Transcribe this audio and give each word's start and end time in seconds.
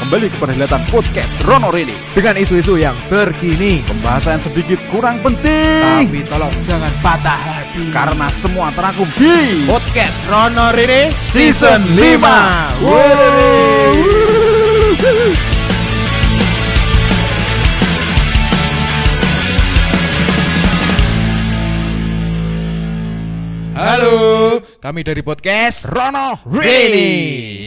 kembali 0.00 0.32
ke 0.32 0.40
perhelatan 0.40 0.88
podcast 0.88 1.44
Rono 1.44 1.68
Rini 1.68 1.92
dengan 2.16 2.32
isu-isu 2.40 2.80
yang 2.80 2.96
terkini. 3.12 3.84
Pembahasan 3.84 4.40
sedikit 4.40 4.80
kurang 4.88 5.20
penting 5.20 6.08
Tapi 6.08 6.24
tolong 6.24 6.56
jangan 6.64 6.88
patah 7.04 7.36
hati. 7.36 7.92
Karena 7.92 8.32
semua 8.32 8.72
terangkum 8.72 9.04
di 9.20 9.68
podcast 9.68 10.24
Rono 10.24 10.72
Rini 10.72 11.12
Season 11.20 11.84
5. 11.84 12.80
Halo, 23.80 24.60
kami 24.80 25.04
dari 25.04 25.20
podcast 25.20 25.92
Rono 25.92 26.40
Rini. 26.48 26.64
Rini 26.64 27.12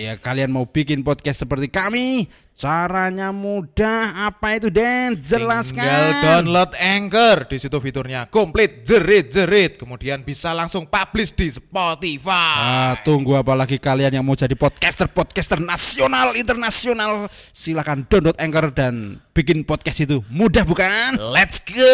ya, 0.10 0.14
Kalian 0.18 0.50
mau 0.50 0.66
bikin 0.66 1.06
podcast 1.06 1.46
seperti 1.46 1.70
kami 1.70 2.26
Caranya 2.58 3.30
mudah 3.30 4.26
Apa 4.34 4.58
itu 4.58 4.74
Den? 4.74 5.14
Jelaskan 5.22 5.86
Tinggal 5.86 6.10
download 6.26 6.74
Anchor 6.74 7.46
di 7.46 7.62
situ 7.62 7.78
fiturnya 7.78 8.26
komplit 8.34 8.82
jerit-jerit 8.82 9.78
kemudian 9.78 10.26
bisa 10.26 10.58
langsung 10.58 10.90
publish 10.90 11.38
di 11.38 11.54
Spotify. 11.54 12.58
Ah, 12.58 12.94
tunggu 13.06 13.38
apa 13.38 13.54
lagi 13.54 13.78
kalian 13.78 14.18
yang 14.18 14.26
mau 14.26 14.34
jadi 14.34 14.58
podcaster-podcaster 14.58 15.62
nasional, 15.62 16.34
internasional 16.34 17.30
Silahkan 17.54 18.10
download 18.10 18.42
Anchor 18.42 18.74
dan 18.74 19.22
bikin 19.38 19.62
podcast 19.70 20.02
itu 20.02 20.26
Mudah 20.34 20.66
bukan? 20.66 21.22
Let's 21.30 21.62
go. 21.62 21.94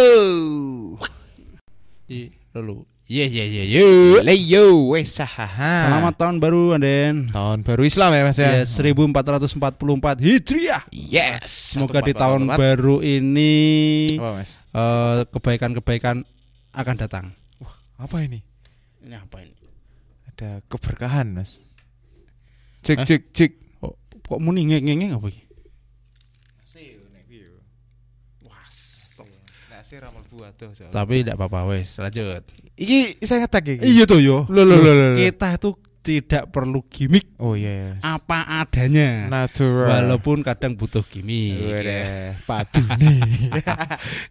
I, 2.07 2.31
lalu 2.55 2.87
Ye 3.09 3.25
ye 3.25 3.41
ye 3.49 3.63
yo. 3.73 4.21
Le 4.21 4.37
yo 4.37 4.93
wes 4.93 5.17
sahaha. 5.17 5.89
Selamat 5.89 6.13
tahun 6.13 6.37
baru 6.37 6.77
Den 6.77 7.33
tahun 7.33 7.65
baru 7.65 7.81
Islam 7.81 8.13
ya 8.13 8.21
Mas 8.21 8.37
ya. 8.37 8.61
Ya, 8.61 8.69
1444 8.69 10.21
Hijriah 10.21 10.85
Yes. 10.93 11.73
Semoga 11.73 12.05
di 12.05 12.13
tahun 12.13 12.45
baru 12.45 13.01
ini 13.01 14.13
Apa 14.13 14.37
Mas? 14.37 14.61
eh, 14.61 15.25
kebaikan-kebaikan 15.25 16.21
akan 16.77 16.95
datang. 17.01 17.25
Wah, 17.57 17.73
apa 17.97 18.21
ini? 18.21 18.45
Ini 19.01 19.17
apa 19.17 19.41
ini? 19.41 19.57
Ada 20.29 20.61
keberkahan 20.69 21.33
Mas. 21.33 21.65
Cek 22.85 23.09
cek 23.09 23.33
cek. 23.33 23.51
Kok, 23.81 23.97
kok 24.21 24.37
muni 24.37 24.69
ngeng-ngeng 24.69 25.17
apa 25.17 25.33
iki? 25.33 25.48
Ramal 29.97 30.21
buah 30.29 30.53
tuh. 30.53 30.69
Tapi 30.93 31.25
tidak 31.25 31.41
apa-apa 31.41 31.73
wes, 31.73 31.97
lanjut. 31.97 32.45
Iki 32.77 33.25
saya 33.25 33.49
ngetek 33.49 33.81
iki. 33.81 33.85
Iya 33.89 34.03
tuh 34.05 34.21
yo. 34.21 34.45
Loh, 34.53 34.61
loh, 34.61 34.77
loh. 34.77 35.17
Kita 35.17 35.57
tuh 35.57 35.73
tidak 36.09 36.49
perlu 36.49 36.81
gimmick 36.89 37.37
Oh 37.37 37.53
iya. 37.53 37.93
yes. 37.93 38.01
apa 38.01 38.65
adanya. 38.65 39.29
Natural. 39.29 40.09
Walaupun 40.09 40.41
kadang 40.41 40.73
butuh 40.73 41.05
gimmick. 41.05 41.61
ya. 41.61 41.69
Wadah, 41.69 42.09
padu 42.49 42.81
nih. 42.99 43.21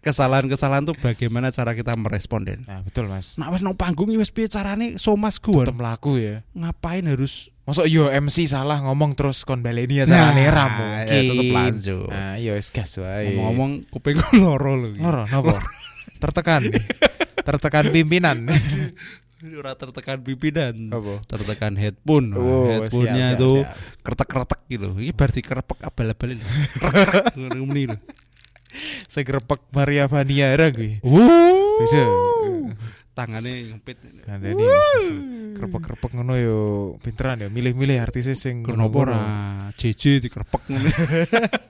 Kesalahan-kesalahan 0.03 0.91
tuh 0.91 0.99
bagaimana 0.99 1.55
cara 1.55 1.73
kita 1.79 1.95
merespon 1.95 2.43
Den. 2.43 2.67
nah, 2.67 2.83
betul 2.83 3.07
Mas. 3.07 3.39
Nah 3.39 3.49
wes 3.55 3.63
nang 3.63 3.79
panggung 3.79 4.11
wes 4.11 4.35
piye 4.35 4.51
carane 4.51 4.99
somas 4.99 5.39
gua. 5.39 5.63
Tetep 5.65 5.79
laku 5.79 6.19
ya. 6.19 6.43
Ngapain 6.53 7.07
harus 7.07 7.55
Masuk 7.69 7.85
yo 7.85 8.09
MC 8.09 8.49
salah 8.49 8.81
ngomong 8.81 9.13
terus 9.13 9.45
kon 9.45 9.61
baleni 9.61 10.01
ya 10.01 10.09
Nah, 10.09 10.33
ra 10.33 10.73
ya, 11.05 11.21
tetep 11.21 11.53
lanjut. 11.53 12.09
Nah, 12.09 12.41
yo 12.41 12.57
wis 12.57 12.73
gas 12.73 12.97
wae. 12.97 13.37
ngomong-ngomong 13.37 13.85
kuping 13.93 14.17
loro 14.41 14.73
lho. 14.73 14.97
loro 14.97 15.29
napa? 15.29 15.61
Tertekan. 16.17 16.65
Tertekan 17.47 17.93
pimpinan. 17.93 18.49
Ora 19.39 19.71
tertekan 19.79 20.19
pimpinan. 20.19 20.91
Apa? 20.91 21.23
Tertekan 21.31 21.79
headphone. 21.79 22.35
Oh, 22.35 22.67
Headphone-nya 22.75 23.39
itu 23.39 23.63
kretek-kretek 24.03 24.61
gitu. 24.67 24.99
Ini 24.99 25.15
berarti 25.15 25.47
kerepek 25.47 25.79
abal-abal 25.87 26.35
ngono 27.39 27.63
muni 27.63 27.87
lho. 27.87 27.99
Saya 29.07 29.23
gerepek 29.23 29.63
Maria 29.71 30.11
Vaniara 30.11 30.75
gue. 30.75 30.99
Wuh. 31.07 32.75
Tangannya 33.15 33.71
ngempit. 33.75 34.03
Ada 34.27 34.59
nih. 34.59 34.67
Kerepek-kerepek 35.55 36.11
ngono 36.19 36.35
yo 36.35 36.59
pinteran 36.99 37.39
ya 37.39 37.49
milih-milih 37.51 37.99
artisnya 37.99 38.35
sing 38.35 38.67
Kenapa 38.67 39.07
ora 39.07 39.23
JJ 39.79 40.19
dikerepek 40.27 40.63
ngono. 40.67 40.91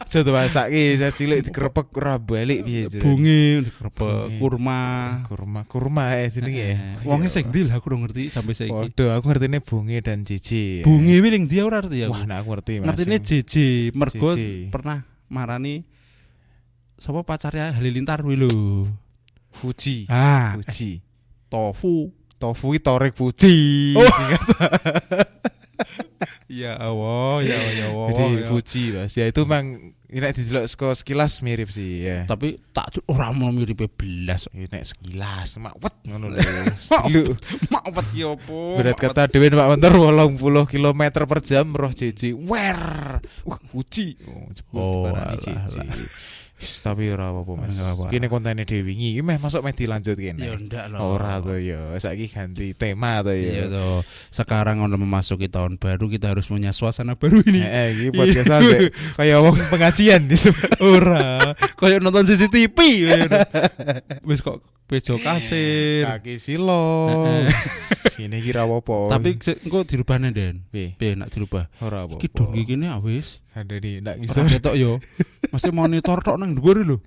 Aja 0.00 0.26
tuh 0.26 0.34
masake 0.34 0.98
saya 0.98 1.12
cilik 1.14 1.40
dikerepek 1.46 1.94
ora 1.94 2.18
balik 2.18 2.66
piye. 2.66 2.90
Bungi 2.98 3.62
dikerepek, 3.62 4.42
kurma. 4.42 4.80
kurma 5.26 5.60
kurma 5.66 6.18
ya 6.18 6.26
jenenge 6.26 6.64
ya. 6.64 6.74
Eh, 6.74 7.06
Wonge 7.06 7.30
sing 7.30 7.46
ndi 7.48 7.70
lah 7.70 7.78
aku 7.78 7.94
ora 7.94 8.06
ngerti 8.06 8.26
sampai 8.30 8.54
saiki. 8.58 8.74
Waduh, 8.74 9.14
aku 9.14 9.24
ngertine 9.30 9.58
bungi 9.62 9.96
dan 10.02 10.26
cici. 10.26 10.82
Bungi 10.82 11.22
wiling 11.22 11.46
dia 11.46 11.62
ora 11.62 11.78
ngerti 11.78 12.10
aku. 12.10 12.14
Wah, 12.18 12.24
nah 12.26 12.42
aku 12.42 12.48
ngerti 12.58 12.82
Mas. 12.82 12.86
Ngertine 12.94 13.16
JJ 13.22 13.54
mergo 13.94 14.30
pernah 14.74 15.06
marani 15.30 15.86
sapa 16.98 17.22
pacarnya 17.24 17.72
Halilintar 17.72 18.20
kuwi 18.26 18.36
lho. 18.36 18.50
Fuji. 19.50 20.06
Ah, 20.10 20.54
Fuji. 20.58 21.02
tofu. 21.50 22.14
Tofu 22.40 22.72
iki 22.72 22.80
Torek 22.80 23.12
Fuji. 23.18 23.54
Oh. 23.98 24.06
Ya 26.50 26.74
Allah, 26.74 27.46
ya 27.46 27.54
Allah, 27.54 27.74
ya 27.78 27.86
Allah. 27.94 28.08
Jadi 28.10 28.24
ya. 28.26 28.46
Fuji 28.50 28.82
Mas. 28.98 29.14
Ya 29.14 29.24
itu 29.30 29.40
memang 29.46 29.94
nek 30.10 30.34
didelok 30.34 30.66
saka 30.66 30.90
sekilas 30.98 31.46
mirip 31.46 31.70
sih 31.70 32.02
ya. 32.02 32.26
Tapi 32.26 32.58
tak 32.74 32.98
ora 33.06 33.30
mau 33.30 33.54
mirip 33.54 33.86
belas. 33.94 34.50
Ya, 34.50 34.66
nek 34.66 34.82
sekilas 34.82 35.62
makwet 35.62 35.94
ngono 36.10 36.26
lho. 36.26 36.42
Maafat 37.72 38.06
ya 38.18 38.34
apa? 38.34 38.58
Berat 38.82 38.98
kata 38.98 39.30
dhewe 39.30 39.46
Pak 39.54 39.68
Mentor 39.78 39.92
80 40.34 40.66
km 40.66 41.02
per 41.30 41.38
jam 41.46 41.66
roh 41.70 41.94
JJ. 41.94 42.34
Wer. 42.34 42.82
Fuji. 43.70 44.18
Oh, 44.26 44.50
jebul 44.50 44.78
Oh, 44.82 45.06
alah. 45.06 45.38
Wis, 45.38 45.46
Tapi 46.60 47.08
ora 47.08 47.32
apa-apa 47.32 47.66
Mas. 47.66 47.80
Kene 48.12 48.28
kontene 48.28 48.68
dhewe 48.68 48.92
wingi. 48.92 49.16
Iki 49.16 49.22
meh 49.24 49.40
masuk 49.40 49.64
meh 49.64 49.72
dilanjut 49.72 50.16
kene. 50.16 50.44
Ya 50.44 50.52
ndak 50.60 50.92
loh. 50.92 51.16
Ora 51.16 51.40
to 51.40 51.56
ya. 51.56 51.96
Saiki 51.96 52.28
ganti 52.28 52.76
tema 52.76 53.24
to 53.24 53.32
Iya 53.32 53.64
ya. 53.64 53.72
toh. 53.72 54.04
Sekarang 54.28 54.84
udah 54.84 55.00
memasuki 55.00 55.48
tahun 55.48 55.80
baru 55.80 56.08
kita 56.12 56.36
harus 56.36 56.48
punya 56.52 56.76
suasana 56.76 57.16
baru 57.16 57.40
ini. 57.48 57.64
Eh, 57.64 57.88
iki 57.96 58.08
podcast 58.12 58.48
sampe 58.52 58.92
kaya 59.16 59.40
wong 59.40 59.56
pengajian 59.72 60.28
Ora, 60.80 61.56
kayak 61.80 62.00
nonton 62.04 62.28
CCTV. 62.28 62.78
Wis 64.28 64.44
kok 64.44 64.60
bejo 64.90 65.14
kasir. 65.16 66.02
kaki 66.04 66.34
silo. 66.36 67.06
Sini 68.12 68.42
kira 68.42 68.66
apa? 68.66 68.82
Tapi 69.08 69.38
engko 69.38 69.86
dirubahne 69.86 70.34
Den. 70.34 70.66
piye? 70.68 70.98
Piye 70.98 71.14
nak 71.14 71.30
dirubah? 71.30 71.70
Ora 71.78 72.04
apa. 72.04 72.18
Iki 72.18 72.26
dong 72.28 72.52
iki 72.52 72.74
ne 72.74 72.90
wis. 72.98 73.38
Ada 73.50 73.78
nih, 73.78 74.02
ndak 74.02 74.18
Bisa 74.18 74.42
bisa. 74.42 74.58
ketok 74.58 74.74
yo. 74.74 74.98
Mesti 75.48 75.70
monitor 75.70 76.18
tok 76.18 76.36
nang 76.36 76.52
dhuwur 76.52 76.82
lho. 76.82 76.98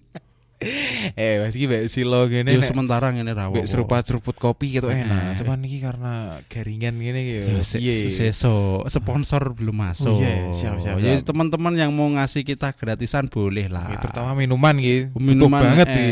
Eh, 1.20 1.44
mas 1.44 1.52
iki 1.52 1.68
mbek 1.68 1.92
silo 1.92 2.24
ngene 2.24 2.56
Yo 2.56 2.64
nek 2.64 2.72
sementara 2.72 3.12
ngene 3.12 3.36
ra 3.36 3.52
apa-apa. 3.52 3.68
seruput-seruput 3.68 4.40
kopi 4.40 4.72
gitu 4.72 4.88
enak. 4.88 5.36
Eh. 5.36 5.44
Cuman 5.44 5.60
iki 5.60 5.84
karena 5.84 6.40
garingan 6.48 6.96
ngene 6.96 7.20
iki 7.20 7.34
Ya, 7.36 7.44
ya. 7.52 7.62
se- 7.62 8.08
seso 8.08 8.80
sponsor 8.88 9.52
belum 9.52 9.76
masuk. 9.76 10.16
Oh, 10.16 10.24
iya, 10.24 10.56
siap, 10.56 10.80
siap, 10.80 11.04
Ya 11.04 11.20
teman-teman 11.20 11.76
yang 11.76 11.92
mau 11.92 12.08
ngasih 12.08 12.48
kita 12.48 12.72
gratisan 12.72 13.28
boleh 13.28 13.68
lah. 13.68 13.92
Oke, 13.92 14.08
terutama 14.08 14.40
minuman 14.40 14.72
gitu. 14.80 15.12
Minuman 15.20 15.60
banget 15.60 15.88
eh, 15.90 15.96
iki. 16.00 16.10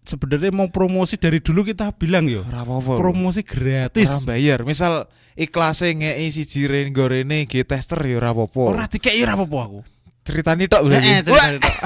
Sebenarnya 0.00 0.50
mau 0.50 0.68
promosi 0.72 1.20
dari 1.20 1.38
dulu 1.38 1.62
kita 1.62 1.94
bilang 1.94 2.26
yo. 2.26 2.42
Apa-apa. 2.42 2.98
Promosi 2.98 3.46
gratis. 3.46 4.10
Ora 4.24 4.34
bayar. 4.34 4.66
Misal 4.66 5.06
ikhlase 5.38 5.94
ngeki 5.94 6.28
siji 6.34 6.66
ren 6.66 6.90
gorene 6.90 7.46
ge 7.46 7.62
tester 7.62 8.00
ya 8.02 8.18
ora 8.18 8.34
apa-apa. 8.34 8.62
Ora 8.74 8.84
ora 8.88 9.32
apa-apa 9.36 9.58
aku. 9.60 9.80
ceritani 10.20 10.68
tok 10.70 10.82
berarti. 10.86 11.10
Eh, 11.10 11.20
ceritanya 11.26 11.58
tok. 11.58 11.76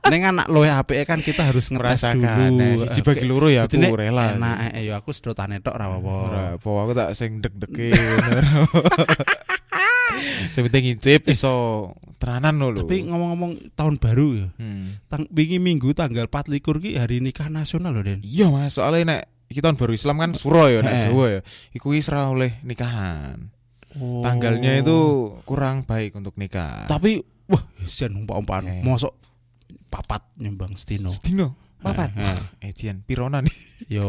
Neng 0.10 0.22
anak 0.26 0.46
lo 0.50 0.66
ya 0.66 0.80
HP 0.80 1.06
kan 1.06 1.20
kita 1.22 1.46
harus 1.46 1.70
ngetes 1.70 2.02
Merasakan. 2.02 2.50
dulu. 2.50 2.58
Nah, 2.58 2.74
siji 2.88 3.00
bagi 3.06 3.24
loro 3.28 3.46
ya 3.46 3.68
aku 3.68 3.78
Jadi, 3.78 3.92
rela. 3.94 4.34
Enak 4.34 4.56
eh, 4.74 4.90
ya 4.90 4.98
aku 4.98 5.14
sedotane 5.14 5.62
tok 5.62 5.76
ora 5.76 5.86
apa-apa. 5.86 6.14
Ora 6.26 6.44
apa 6.58 6.70
aku 6.70 6.92
tak 6.96 7.10
sing 7.14 7.38
deg-dege. 7.38 7.94
Sing 10.52 10.62
penting 10.66 10.94
ngicip 10.94 11.28
iso 11.30 11.54
tenanan 12.20 12.60
lho. 12.60 12.84
Tapi 12.84 13.08
ngomong-ngomong 13.08 13.72
tahun 13.74 13.96
baru 13.96 14.28
ya. 14.36 14.48
Hmm. 14.60 15.00
Tang 15.08 15.24
wingi 15.32 15.56
minggu 15.56 15.96
tanggal 15.96 16.28
4 16.28 16.52
likur 16.52 16.78
ki 16.78 17.00
hari 17.00 17.24
nikah 17.24 17.48
nasional 17.48 17.96
loh 17.96 18.04
Den. 18.04 18.20
Iya 18.20 18.52
Mas, 18.52 18.76
soalnya 18.76 19.16
nek 19.16 19.22
iki 19.50 19.64
tahun 19.64 19.80
baru 19.80 19.92
Islam 19.96 20.16
kan 20.20 20.30
suro 20.36 20.68
ya 20.68 20.84
nek. 20.84 21.08
Jawa 21.08 21.26
ya. 21.38 21.40
Iku 21.72 21.96
wis 21.96 22.12
ora 22.12 22.28
oleh 22.28 22.60
nikahan. 22.62 23.50
Tanggalnya 23.98 24.78
itu 24.78 24.98
kurang 25.42 25.82
baik 25.82 26.14
untuk 26.14 26.38
nikah. 26.38 26.86
tapi 26.86 27.18
wah 27.50 27.62
sian 27.82 28.14
umpah-umpahan. 28.14 28.78
Eh. 28.78 28.82
Mosok 28.86 29.10
papat 29.90 30.22
nyembang 30.38 30.78
setino. 30.78 31.10
Dino, 31.18 31.69
papat. 31.80 32.12
Eh, 32.14 32.38
Eh, 32.60 32.72
Dian, 32.72 33.00
pirona 33.00 33.40
nih. 33.40 33.56
Yo 33.96 34.06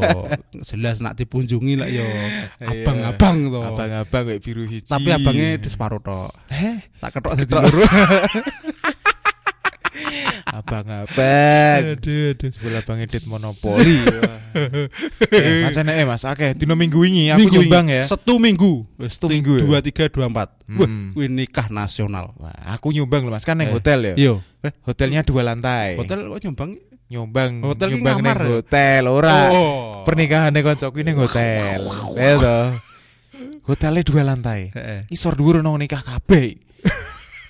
jelas 0.62 1.00
nak 1.00 1.16
dipunjungi 1.16 1.74
lah 1.76 1.88
yo 1.88 2.04
Iya. 2.04 2.84
abang-abang 2.86 3.38
to. 3.48 3.60
Abang-abang 3.64 4.24
kayak 4.28 4.42
biru 4.42 4.64
hiji. 4.64 4.86
Tapi 4.86 5.10
abangnya 5.10 5.58
di 5.58 5.66
separuh 5.66 6.00
tok. 6.00 6.30
Eh, 6.48 6.78
Tak 7.00 7.16
ketok 7.16 7.34
dadi 7.36 7.50
loro. 7.50 7.82
abang-abang. 10.52 11.82
Aduh, 11.96 12.36
aduh. 12.36 12.50
Sebelah 12.52 12.84
Bang 12.84 13.00
Edit 13.00 13.24
monopoli. 13.26 13.88
eh, 15.32 15.64
macane 15.64 15.96
eh 15.96 16.06
Mas, 16.06 16.24
oke, 16.24 16.54
dino 16.54 16.76
minggu 16.76 17.00
ini 17.02 17.32
aku 17.32 17.40
Minggu 17.42 17.56
nyumbang 17.62 17.88
ya. 17.88 18.04
Satu 18.04 18.36
minggu. 18.36 18.84
Satu 19.08 19.32
minggu 19.32 19.54
ya? 19.58 19.64
Dua 19.64 19.80
tiga 19.80 20.08
dua 20.08 20.28
empat. 20.28 20.50
Wah, 20.72 20.88
Hmm. 20.88 21.12
kuwi 21.12 21.28
nikah 21.28 21.68
nasional. 21.68 22.36
Wah, 22.36 22.52
aku 22.70 22.92
nyumbang 22.92 23.24
loh 23.24 23.32
Mas, 23.32 23.44
kan 23.44 23.56
neng 23.56 23.72
Eh, 23.72 23.74
hotel 23.74 24.00
ya. 24.04 24.16
Iya. 24.16 24.34
Eh, 24.62 24.72
hotelnya 24.84 25.22
dua 25.24 25.42
lantai. 25.44 25.96
Hotel 25.96 26.20
kok 26.22 26.42
nyumbang? 26.42 26.72
Nyumbang 27.12 27.60
Hotel 27.60 27.92
ki 27.92 28.00
nyumbang 28.00 28.18
neng 28.24 28.38
ya? 28.40 28.48
hotel 28.56 29.04
ora. 29.06 29.52
Oh. 29.52 30.00
Pernikahan 30.08 30.56
ning 30.56 30.64
koncoku 30.64 31.04
ning 31.04 31.20
hotel. 31.20 31.80
Ya 32.16 32.34
toh. 32.40 32.68
Hotelnya 33.68 34.02
dua 34.02 34.24
lantai. 34.24 34.72
Isor 35.12 35.36
dhuwur 35.36 35.60
nang 35.60 35.76
nikah 35.76 36.00
kabeh. 36.00 36.56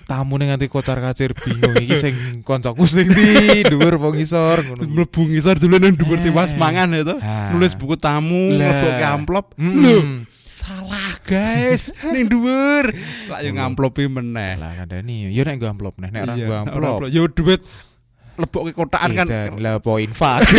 Tamu 0.02 0.34
ning 0.34 0.50
nganti 0.50 0.66
kocar-kacir 0.66 1.30
bingung 1.32 1.78
iki 1.78 1.94
sing 1.94 2.14
koncoku 2.42 2.82
sing 2.84 3.06
ndi 3.06 3.62
dhuwur 3.64 3.96
apa 3.96 4.08
ngisor 4.12 4.58
ngono. 4.66 4.82
mlebu 4.82 5.30
ngisor 5.30 5.54
dulu 5.56 5.78
nang 5.78 5.94
dhuwur 5.94 6.18
Eh. 6.18 6.22
tiwas 6.26 6.52
mangan 6.58 6.90
ya. 6.90 7.14
Nulis 7.54 7.78
buku 7.78 7.94
tamu, 7.94 8.50
Lah. 8.50 8.66
lebokke 8.66 9.06
amplop. 9.06 9.46
Lho, 9.56 10.26
salah 10.42 11.16
guys. 11.22 11.94
ning 12.12 12.26
dhuwur. 12.26 12.90
Lah 13.30 13.40
yo 13.40 13.54
ngamplopi 13.54 14.10
meneh. 14.10 14.58
Lah 14.58 14.74
kandani 14.74 15.30
yo 15.30 15.42
nek 15.46 15.54
nggo 15.56 15.70
amplop 15.70 15.94
nek 16.02 16.10
nek 16.10 16.20
ora 16.26 16.34
Iya, 16.34 16.44
nggo 16.44 16.54
amplop. 16.66 16.98
Yo 17.08 17.22
duit 17.30 17.62
lebokke 18.38 18.72
kotakan 18.72 19.12
kan. 19.14 19.26
Edan, 19.28 19.60
lah 19.60 19.78
po 19.78 19.96
infak. 19.98 20.42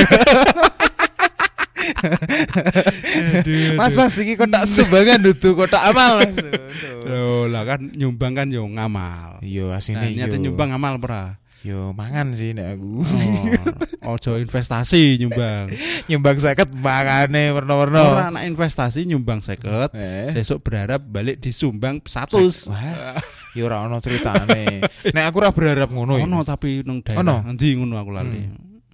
Aduh, 1.84 3.76
Mas. 3.76 3.94
Mas 3.96 4.16
iki 4.20 4.40
kotak 4.40 4.64
sumbangan 4.68 5.20
dudu 5.20 5.56
kotak 5.56 5.84
amal. 5.84 6.24
Loh, 7.04 7.52
lah 7.52 7.64
kan 7.68 7.92
nyumbang 7.96 8.34
kan 8.36 8.48
yo 8.48 8.64
ngamal. 8.68 9.40
Yo 9.44 9.72
Nah, 9.72 9.80
asine 9.80 10.16
nyata 10.16 10.40
yo. 10.40 10.50
nyumbang 10.50 10.72
ngamal 10.72 11.00
ora? 11.00 11.24
Yo 11.64 11.96
mangan 11.96 12.36
sih 12.36 12.52
nek 12.52 12.76
aku. 12.76 13.08
Oh, 14.04 14.20
ojo 14.20 14.36
investasi 14.36 15.16
nyumbang. 15.16 15.72
Nyumbang 16.12 16.36
50 16.36 16.76
mangane 16.76 17.56
warna-warna. 17.56 18.00
Ora 18.04 18.26
anak 18.36 18.44
investasi 18.52 19.08
nyumbang 19.08 19.40
50. 19.40 19.96
Eh. 19.96 20.36
Sesuk 20.36 20.60
berharap 20.60 21.00
balik 21.08 21.40
disumbang 21.40 22.04
100. 22.04 22.68
Wah, 22.68 23.16
ya 23.56 23.64
ora 23.64 23.88
ono 23.88 24.04
ceritane. 24.04 24.84
Nek 25.16 25.24
aku 25.24 25.40
ora 25.40 25.56
berharap 25.56 25.88
ngono 25.88 26.20
ya. 26.20 26.28
Ono 26.28 26.44
tapi 26.44 26.84
nang 26.84 27.00
Ono? 27.00 27.08
daerah. 27.40 27.48
Endi 27.48 27.80
ngono 27.80 27.96
aku 27.96 28.12
lali. 28.12 28.44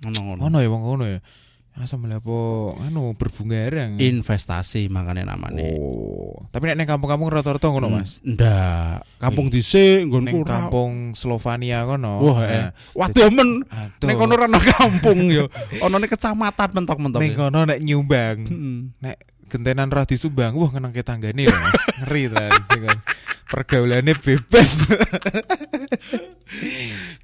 Ono 0.06 0.20
ngono. 0.22 0.40
Ono 0.46 0.58
ya 0.62 0.70
wong 0.70 0.84
ngono 0.86 1.04
ya. 1.10 1.20
Asam 1.80 2.04
melapo 2.04 2.76
anu 2.84 3.16
berbungarang. 3.16 3.96
Investasi 4.04 4.92
makanya 4.92 5.32
namanya. 5.32 5.64
Oh. 5.80 6.36
Tapi 6.52 6.68
nek 6.68 6.76
ning 6.76 6.88
kampung-kampung 6.92 7.32
rata-rata 7.32 7.72
ngono, 7.72 7.88
Mas. 7.88 8.20
Ndak. 8.28 9.08
Kampung 9.16 9.48
dhisik 9.48 10.04
Ning 10.04 10.12
nggonku 10.12 10.44
ora. 10.44 10.52
kampung 10.60 11.16
Slovenia 11.16 11.88
kono. 11.88 12.20
Wah, 12.20 12.44
Nah, 12.44 12.52
eh. 12.52 12.68
Waduh 13.00 13.32
men. 13.32 13.64
Nek 14.04 14.16
kono 14.20 14.36
ora 14.36 14.52
kampung 14.52 15.32
yo. 15.32 15.48
Ono 15.88 15.96
ning 16.04 16.12
kecamatan 16.12 16.76
mentok-mentok. 16.76 17.24
ning 17.24 17.32
ya. 17.32 17.48
kono 17.48 17.60
nek 17.64 17.80
nyumbang. 17.80 18.38
Heeh. 18.44 18.80
Nek 19.00 19.16
gentenan 19.48 19.88
ra 19.88 20.04
disumbang, 20.04 20.60
wah 20.60 20.76
kenang 20.76 20.92
ke 20.92 21.00
tanggane 21.00 21.48
lho, 21.48 21.56
Mas. 21.56 21.80
Ngeri 22.04 22.24
ta. 22.28 22.44
Pergaulannya 23.56 24.14
bebas. 24.20 24.84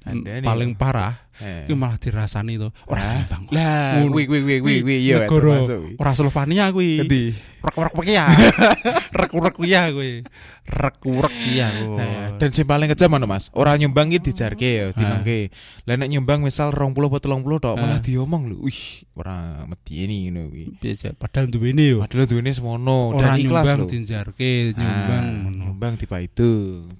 Andani. 0.08 0.42
Paling 0.48 0.72
parah 0.74 1.25
Eh. 1.36 1.68
Iki 1.68 1.74
malah 1.74 1.96
dirasani 1.96 2.56
to. 2.56 2.72
Ora 2.86 2.96
Lah, 2.96 3.04
sembang. 3.04 3.42
Lah, 3.52 4.00
Ngono. 4.00 4.14
wi 4.16 4.24
wi 4.24 4.40
wi 4.40 4.56
wi 4.60 4.74
wi 4.80 4.96
yo 5.04 5.20
Negara 5.20 5.30
termasuk. 5.60 5.80
ora 5.96 6.12
Slovenia 6.12 6.64
kuwi. 6.72 7.04
Endi? 7.04 7.24
Rek-rek 7.66 8.06
ya. 8.06 8.24
Rek-rek 9.18 9.56
ya 9.62 9.82
kuwi. 9.90 10.22
Rek-rek 10.66 11.36
ya. 11.52 11.68
Nah, 11.92 12.38
dan 12.38 12.50
sing 12.50 12.64
paling 12.64 12.86
kejam 12.88 13.10
mana 13.10 13.26
Mas? 13.26 13.50
Ora 13.52 13.74
nyumbang 13.74 14.08
iki 14.08 14.30
dijarke 14.30 14.66
ya, 14.66 14.84
dimangke. 14.90 15.50
Lah 15.84 15.94
nek 15.94 16.08
nyumbang 16.08 16.42
misal 16.42 16.70
20 16.70 16.94
apa 17.06 17.18
30 17.18 17.42
tok 17.58 17.74
malah 17.76 18.00
diomong 18.00 18.42
lho. 18.48 18.58
Wih, 18.62 19.02
ora 19.14 19.66
medeni 19.66 20.30
ngono 20.30 20.50
kuwi. 20.50 20.64
biasa 20.78 21.14
padahal 21.14 21.46
duwene 21.46 21.84
yo. 21.86 21.98
Padahal 22.02 22.26
duwene 22.26 22.50
semono 22.50 23.14
dan 23.14 23.34
ikhlas 23.36 23.66
nyumbang 23.66 23.80
lho. 23.82 24.34
nyumbang 24.72 25.24
Ah, 25.26 25.38
ngono. 25.42 25.62
nyumbang 25.70 25.92
tiba 25.98 26.18
itu. 26.18 26.50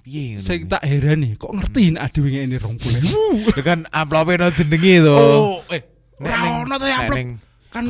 Piye 0.03 0.35
ngono? 0.35 0.43
Sing 0.43 0.59
tak 0.67 0.83
heran 0.83 1.23
nih, 1.23 1.35
kok 1.35 1.51
ngerti 1.51 1.95
nek 1.95 2.03
adewe 2.07 2.29
ngene 2.29 2.55
20. 2.59 3.07
Lho 3.55 3.61
kan 3.63 3.87
amplope 4.27 4.43
no 4.43 4.47
jenenge 4.51 4.95
to. 4.99 5.15
Oh, 5.15 5.63
eh 5.71 5.81
ora 6.19 6.37
ono 6.59 6.75
to 6.75 6.85
ya 6.85 6.97
nek 6.99 7.07
amplop. 7.07 7.27
Kan 7.71 7.85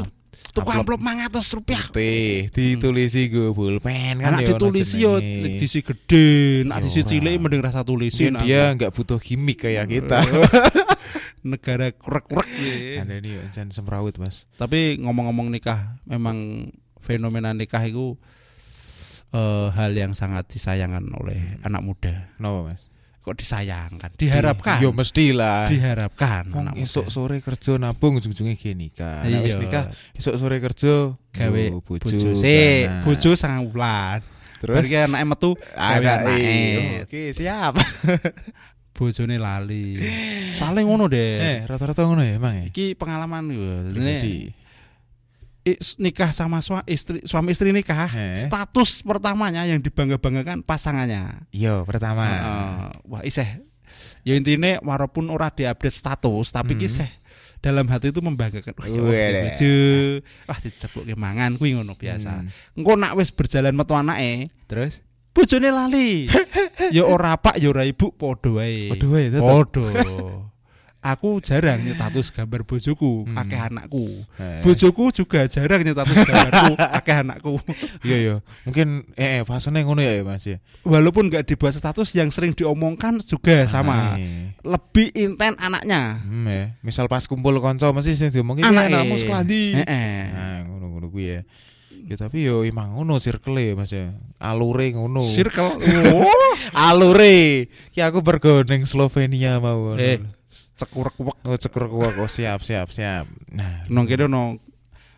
tuku 0.54 0.70
amplop 0.70 1.02
500 1.02 1.56
rupiah. 1.58 1.84
Teh, 1.90 2.50
ditulisi 2.50 3.30
go 3.30 3.54
pulpen 3.54 4.22
kan 4.22 4.38
ya 4.38 4.54
ditulisi 4.54 5.02
yo 5.02 5.18
jenenge. 5.18 5.58
disi 5.58 5.80
gede, 5.82 6.28
Yo, 6.66 6.78
disi 6.82 7.00
ora. 7.02 7.10
cilik 7.10 7.34
mending 7.38 7.62
rasa 7.62 7.82
tulisi. 7.82 8.30
Mungkin 8.30 8.46
dia 8.46 8.74
nggak 8.74 8.94
butuh 8.94 9.18
gimmick 9.18 9.66
kayak 9.66 9.90
kita. 9.98 10.22
negara 11.48 11.94
kurek-kurek. 11.94 12.50
Ada 13.02 13.24
nih 13.24 13.48
jan 13.50 13.72
semrawut 13.72 14.18
mas. 14.20 14.46
Tapi 14.60 15.00
ngomong-ngomong 15.00 15.48
nikah, 15.48 16.02
memang 16.04 16.68
fenomena 17.00 17.56
nikah 17.56 17.80
itu 17.88 18.20
eh, 19.32 19.68
hal 19.72 19.96
yang 19.96 20.12
sangat 20.12 20.50
disayangkan 20.52 21.08
oleh 21.16 21.40
anak 21.64 21.86
muda. 21.86 22.12
Kenapa 22.36 22.68
mas? 22.68 22.92
Kok 23.28 23.36
disayangkan? 23.36 24.16
Diharapkan. 24.16 24.80
Yo 24.80 24.96
mestilah. 24.96 25.68
diharapkan 25.68 26.48
Wong 26.48 26.64
anak 26.64 26.80
muda. 26.80 26.88
esok 26.88 27.12
sore 27.12 27.44
kerja 27.44 27.76
nabung 27.76 28.16
ujung-ujungnya 28.16 28.56
gini 28.56 28.88
nikah. 28.88 29.20
Nah, 29.20 29.28
Iya. 29.28 29.44
wis 29.44 29.60
nikah 29.60 29.84
esok 30.16 30.40
sore 30.40 30.64
kerja 30.64 31.12
gawe 31.12 31.64
bojo. 31.84 32.08
sik, 32.32 33.04
bojo 33.04 33.36
sangang 33.36 33.68
wulan. 33.68 34.24
Terus 34.58 34.80
Terus 34.80 35.12
anake 35.12 35.26
metu 35.28 35.52
gawe 35.60 36.00
ada 36.00 36.12
anake. 36.24 37.04
Oke, 37.04 37.22
siap. 37.36 37.76
Bojone 38.98 39.38
lali. 39.38 40.00
Soale 40.58 40.82
ngono 40.82 41.06
deh. 41.06 41.38
eh, 41.38 41.60
rata-rata 41.68 42.02
ngono 42.02 42.26
ya 42.26 42.42
emang 42.42 42.58
ya. 42.58 42.66
Iki 42.66 42.98
pengalaman 42.98 43.46
gue. 43.46 43.94
Nikah 45.98 46.30
sama 46.30 46.60
sua- 46.60 46.86
istri 46.86 47.20
suami 47.22 47.52
istri 47.52 47.70
nikah 47.70 48.08
Eh. 48.08 48.38
status 48.38 49.02
pertamanya 49.02 49.64
yang 49.64 49.78
dibangga-banggakan 49.78 50.62
pasangannya 50.62 51.50
Yo, 51.50 51.84
pertama. 51.84 52.24
Heeh. 52.24 52.76
wah 53.06 53.22
iseh 53.22 53.66
ya 54.22 54.34
intinya 54.34 54.80
walaupun 54.82 55.28
ora 55.28 55.50
diupdate 55.50 55.90
status 55.90 56.52
tapi 56.52 56.74
Hmm. 56.74 56.82
kisah 56.82 57.10
dalam 57.58 57.88
hati 57.88 58.12
itu 58.12 58.22
membanggakan 58.22 58.72
wah 58.76 58.86
ya 58.86 59.02
Allah, 59.02 59.12
deh. 59.12 59.42
bojo 59.44 59.74
wah 60.46 60.60
dijebuk 60.60 61.04
mangan 61.16 61.52
kuwi 61.56 61.74
ngono 61.74 61.94
biasa 61.94 62.32
Hmm. 62.38 62.48
engko 62.76 62.94
nak 62.94 63.16
wis 63.16 63.32
berjalan 63.32 63.74
metu 63.74 63.92
anake 63.92 64.48
Terus 64.66 65.02
bojone 65.34 65.70
lali 65.70 66.28
ya 66.96 67.04
ora 67.04 67.34
pak 67.36 67.58
ya 67.58 67.70
ora 67.70 67.84
ibu 67.84 68.10
padha 68.12 68.50
wae 68.52 68.94
Padha 68.94 69.08
wae, 69.08 69.26
aku 71.08 71.40
jarang 71.40 71.82
nyetatus 71.82 72.30
gambar 72.30 72.62
bojoku 72.62 73.24
Hmm. 73.24 73.40
anakku 73.40 74.06
Eh. 74.36 74.60
bojoku 74.60 75.10
juga 75.12 75.46
jarang 75.46 75.82
nyetatus 75.82 76.18
gambarku 76.20 76.74
akeh 76.98 77.16
anakku 77.18 77.56
Iya 78.02 78.18
iya. 78.18 78.36
Mungkin 78.64 78.88
eh, 79.14 79.40
eh 79.40 79.44
fasenya 79.44 79.82
ngono 79.82 80.00
ya 80.00 80.20
Mas 80.22 80.44
ya. 80.44 80.60
walaupun 80.82 81.28
nggak 81.28 81.46
dibuat 81.46 81.74
status 81.74 82.12
yang 82.12 82.28
sering 82.28 82.52
diomongkan 82.52 83.18
juga 83.20 83.64
sama 83.66 84.16
Eh. 84.16 84.52
lebih 84.62 85.12
inten 85.14 85.56
anaknya 85.58 86.20
Hmm, 86.20 86.46
ya. 86.46 86.66
Misal 86.80 87.06
pas 87.06 87.24
kumpul 87.24 87.56
konco 87.58 87.88
mesti 87.90 88.14
sing 88.14 88.30
diomongin 88.30 88.64
Anake. 88.64 88.90
anakmu 88.90 89.16
sekolah 89.16 89.44
di. 89.44 89.74
Heeh. 89.74 90.20
Nah, 90.30 90.58
ngono-ngono 90.66 91.08
kuwi 91.08 91.26
ya. 91.30 91.42
Ya 92.04 92.16
tapi 92.16 92.40
yo 92.42 92.64
emang 92.64 92.94
ngono 92.94 93.18
circle 93.18 93.58
ya 93.58 93.74
Mas 93.74 93.92
ya. 93.92 94.12
Alure 94.38 94.92
ngono. 94.92 95.20
circle 95.20 95.76
oh 96.14 96.54
Alure. 96.74 97.68
Ki 97.92 98.00
aku 98.00 98.22
pergo 98.22 98.64
ning 98.64 98.84
Slovenia 98.84 99.60
mau. 99.60 99.92
ngono. 99.92 100.00
eh 100.00 100.20
cekurek 100.76 101.18
wek 101.18 101.38
Oh 101.42 101.56
cekur 101.56 101.88
kuwi 101.88 102.10
kok 102.12 102.28
siap 102.28 102.60
siap 102.62 102.88
siap. 102.90 103.26
Nah, 103.52 103.88
nong 103.88 104.06
kene 104.06 104.26
no 104.26 104.58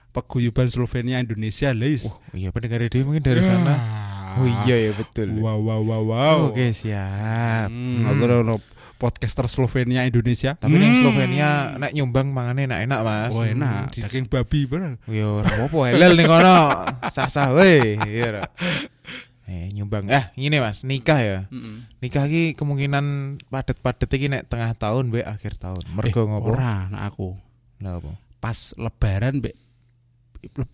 paguyuban 0.09 0.65
Slovenia 0.65 1.17
Indonesia 1.17 1.69
leis 1.69 2.05
oh, 2.05 2.17
iya 2.33 2.49
pendengar 2.49 2.81
dia 2.81 3.01
mungkin 3.01 3.21
dari 3.21 3.39
sana. 3.39 3.75
Oh 4.37 4.45
iya 4.65 4.77
ya 4.79 4.91
betul. 4.93 5.35
wow 5.37 5.57
wow 5.57 5.81
wow 5.81 6.03
wow 6.05 6.37
Oke, 6.49 6.69
siap. 6.69 7.67
Hmm, 7.67 8.05
aku 8.05 8.23
no 8.41 8.55
podcaster 8.99 9.47
Slovenia 9.47 10.03
Indonesia 10.03 10.53
Tapi 10.53 10.75
Hmm. 10.75 10.91
Slovenia 10.93 11.49
nek 11.75 11.95
nyumbang 11.95 12.29
mangane 12.29 12.67
enak-enak, 12.67 12.99
Mas. 13.01 13.31
oh 13.31 13.41
enak 13.41 13.89
Di- 13.89 14.03
daging 14.03 14.27
babi 14.27 14.67
bener 14.67 14.99
Yo 15.07 15.39
ora 15.39 15.49
apa-apa 15.49 15.77
halal 15.89 16.13
ning 16.13 16.27
kono. 16.27 16.59
Sah-sah 17.15 17.51
we. 17.53 17.95
Iya. 17.97 18.43
Eh 19.49 19.73
nyumbang. 19.73 20.05
Ah, 20.07 20.29
ngene 20.33 20.61
Mas, 20.61 20.85
nikah 20.85 21.17
ya. 21.17 21.39
Nikah 21.99 22.29
iki 22.29 22.53
kemungkinan 22.53 23.05
padet-padet 23.49 24.05
iki 24.07 24.29
nek 24.29 24.45
tengah 24.45 24.71
tahun 24.71 25.09
be 25.09 25.25
akhir 25.25 25.57
tahun. 25.57 25.81
Mergo 25.89 26.21
Eh, 26.21 26.27
ngopo? 26.27 26.53
ora 26.53 26.85
nak 26.87 27.09
aku 27.09 27.33
Lah 27.81 27.97
apa? 27.97 28.13
pas 28.37 28.55
lebaran 28.77 29.41
be 29.41 29.51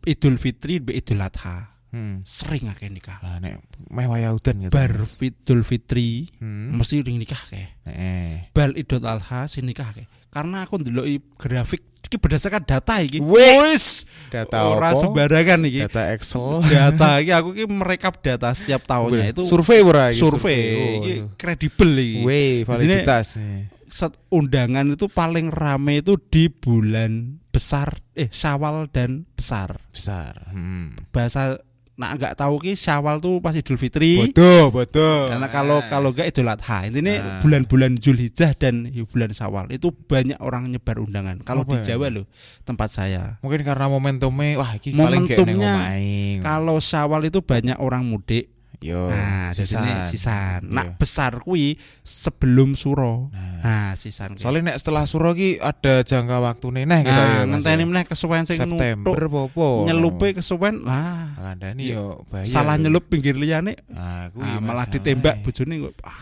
Idul 0.06 0.36
Fitri 0.36 0.78
be 0.78 0.94
Idul 0.94 1.18
Adha 1.18 1.72
Hmm. 1.96 2.20
sering 2.22 2.68
akeh 2.68 2.92
nikah 2.92 3.16
Lah 3.18 3.40
nek 3.40 3.64
meh 3.88 4.04
waya 4.04 4.30
udan 4.30 4.60
gitu. 4.60 4.70
bar 4.70 4.92
Idul 5.16 5.64
Fitri 5.64 6.28
Hmm. 6.38 6.76
mesti 6.76 7.00
ring 7.00 7.16
nikah 7.16 7.40
ke 7.48 7.80
Eh. 7.86 8.52
bal 8.52 8.76
Idul 8.76 9.00
Adha 9.02 9.48
sing 9.48 9.64
nikah 9.64 9.88
ke 9.90 10.04
karena 10.28 10.62
aku 10.62 10.76
ndeloki 10.76 11.24
grafik 11.34 11.80
iki 12.06 12.20
berdasarkan 12.20 12.62
data 12.62 13.00
iki 13.00 13.18
Wis, 13.18 14.04
data 14.28 14.68
ora 14.68 14.92
sembarangan 14.94 15.64
iki 15.64 15.80
Data 15.82 16.12
Excel. 16.12 16.60
data 16.62 17.18
iki 17.18 17.32
aku 17.32 17.50
iki 17.54 17.66
merekap 17.66 18.20
data 18.20 18.52
setiap 18.52 18.84
tahunnya 18.84 19.32
itu 19.32 19.42
survei 19.42 19.80
ora 19.80 20.12
iki? 20.12 20.20
survei 20.20 20.62
iki 21.00 21.14
kredibel 21.34 21.96
iki 21.96 22.20
Weh, 22.22 22.56
validitas. 22.62 23.40
set- 23.88 24.20
undangan 24.28 24.92
itu 24.92 25.08
paling 25.08 25.48
rame 25.48 26.04
itu 26.04 26.20
di 26.20 26.52
bulan 26.52 27.40
besar 27.48 27.96
eh 28.12 28.28
Syawal 28.28 28.92
dan 28.92 29.24
besar. 29.32 29.80
Besar. 29.90 30.52
Hmm. 30.52 30.92
Bahasa 31.10 31.56
nak 31.96 32.20
nggak 32.20 32.34
tahu 32.36 32.60
ki 32.60 32.76
Syawal 32.76 33.24
tuh 33.24 33.40
pas 33.40 33.56
Idul 33.56 33.80
Fitri. 33.80 34.20
Bodoh, 34.20 34.68
bodoh. 34.72 35.32
Karena 35.32 35.48
kalau 35.48 35.80
kalau 35.88 36.12
enggak 36.12 36.28
Idul 36.32 36.52
Adha. 36.52 36.84
Intinya 36.88 37.14
Nah. 37.16 37.40
bulan-bulan 37.40 37.96
Zulhijjah 38.00 38.52
dan 38.56 38.92
bulan 39.08 39.32
Syawal 39.32 39.72
itu 39.72 39.96
banyak 39.96 40.36
orang 40.44 40.72
nyebar 40.72 41.00
undangan. 41.00 41.40
Kalau 41.44 41.64
di 41.64 41.80
ya? 41.80 41.96
Jawa 41.96 42.12
loh 42.12 42.28
tempat 42.68 42.92
saya. 42.92 43.40
mungkin 43.40 43.64
karena 43.64 43.88
momentumnya 43.88 44.60
wah 44.60 44.72
iki 44.76 44.92
paling 44.96 45.24
Momentumnya. 45.24 45.96
Kalau 46.44 46.80
Syawal 46.84 47.32
itu 47.32 47.40
banyak 47.40 47.80
orang 47.80 48.04
mudik. 48.04 48.55
Yo. 48.86 49.10
Nah, 49.10 49.50
jadi 49.50 49.66
ini 49.82 49.92
sisan. 50.06 50.06
sisan. 50.06 50.60
Iya. 50.70 50.76
Nak 50.78 50.88
besar 51.02 51.42
kui 51.42 51.74
sebelum 52.06 52.78
suro. 52.78 53.34
Nah, 53.34 53.98
sisan. 53.98 54.38
kuwi. 54.38 54.42
Soalnya 54.46 54.62
nek 54.70 54.78
setelah 54.78 55.10
suro 55.10 55.34
ki 55.34 55.58
ada 55.58 56.06
jangka 56.06 56.38
waktu 56.38 56.68
nih 56.70 56.84
kita 56.86 56.94
nah, 56.94 57.02
ya. 57.02 57.42
Mas, 57.50 57.66
ngenteni 57.66 57.82
ya. 57.82 57.88
meneh 57.90 58.04
kesuwen 58.06 58.46
sing 58.46 58.62
September 58.62 59.26
popo. 59.26 59.90
Nyelupe 59.90 60.38
kesuwen 60.38 60.86
lah. 60.86 61.34
Kandani 61.34 61.98
yo 61.98 62.22
bayar. 62.30 62.46
Salah 62.46 62.78
nyelup 62.78 63.10
pinggir 63.10 63.34
liyane. 63.34 63.74
Nah, 63.90 64.30
kuwi 64.30 64.46
Ah, 64.46 64.62
malah 64.62 64.86
ditembak 64.86 65.42
bojone 65.42 65.90
kok. 65.90 65.94
Ah, 66.06 66.20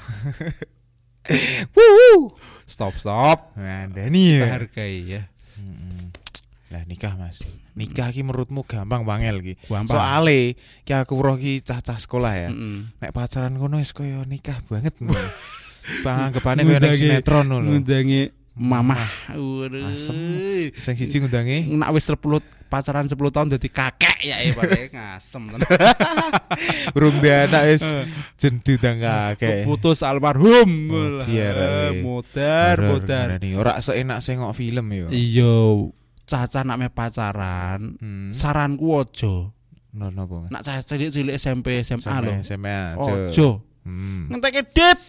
Wuh. 1.75 2.31
Stop, 2.63 2.95
stop. 2.95 3.51
Kandani 3.59 4.39
ya. 4.39 4.55
Hargai 4.55 5.03
ya. 5.03 5.21
Lah 6.73 6.81
nikah 6.89 7.13
Mas. 7.21 7.45
Nikah 7.77 8.09
ki 8.09 8.25
menurutmu 8.25 8.65
gampang 8.65 9.05
bangel 9.05 9.45
ki. 9.45 9.53
Soale 9.85 10.57
ki 10.81 10.93
aku 10.97 11.21
roh 11.21 11.37
ki 11.37 11.61
cah-cah 11.61 12.01
sekolah 12.01 12.33
ya. 12.33 12.49
Heeh. 12.49 12.89
Nek 12.97 13.13
pacaran 13.13 13.53
kono 13.61 13.77
wis 13.77 13.93
koyo 13.93 14.25
nikah 14.25 14.57
banget 14.65 14.97
ngono. 14.97 15.21
Panganggepane 16.05 16.65
koyo 16.65 16.81
nek 16.81 16.97
sinetron 16.97 17.53
lho. 17.53 17.61
Ngundangi 17.61 18.33
mamah. 18.57 19.37
Waduh. 19.37 19.93
Asem. 19.93 20.17
Sing 20.73 20.97
siji 20.97 21.21
ngundangi 21.21 21.69
Nak 21.77 21.93
wis 21.93 22.09
10 22.09 22.41
pacaran 22.73 23.05
10 23.05 23.13
tahun 23.21 23.53
dadi 23.53 23.69
kakek 23.69 24.17
ya 24.25 24.41
eh 24.41 24.49
paling 24.49 24.89
ngasem 24.97 25.45
urung 26.97 27.21
anak 27.45 27.69
wis 27.69 27.85
jen 28.41 28.65
diundang 28.65 28.97
kakek. 28.97 29.61
Putus 29.61 30.01
almarhum. 30.01 30.89
Eh. 31.21 32.01
Modar, 32.01 32.81
modar. 32.81 33.37
Ora 33.61 33.77
seenak 33.77 34.25
sengok 34.25 34.57
film 34.57 34.89
yo. 34.89 35.05
Iya, 35.13 35.93
caca 36.33 36.65
nak 36.65 36.77
me 36.81 36.89
pacaran. 36.89 37.93
Hmm. 38.01 38.33
Saranku 38.33 38.89
ojo. 38.89 39.53
No 39.93 40.09
nopo. 40.09 40.49
Nak 40.49 40.65
caca 40.65 40.81
cilik-cilik 40.81 41.37
SMP, 41.37 41.85
SMA 41.85 42.15
lho. 42.25 42.33
SMA 42.41 42.97
aja. 42.97 43.13
Ojo. 43.29 43.61
Hmm. 43.85 44.33
Ngenteke 44.33 44.65
dit. 44.73 44.99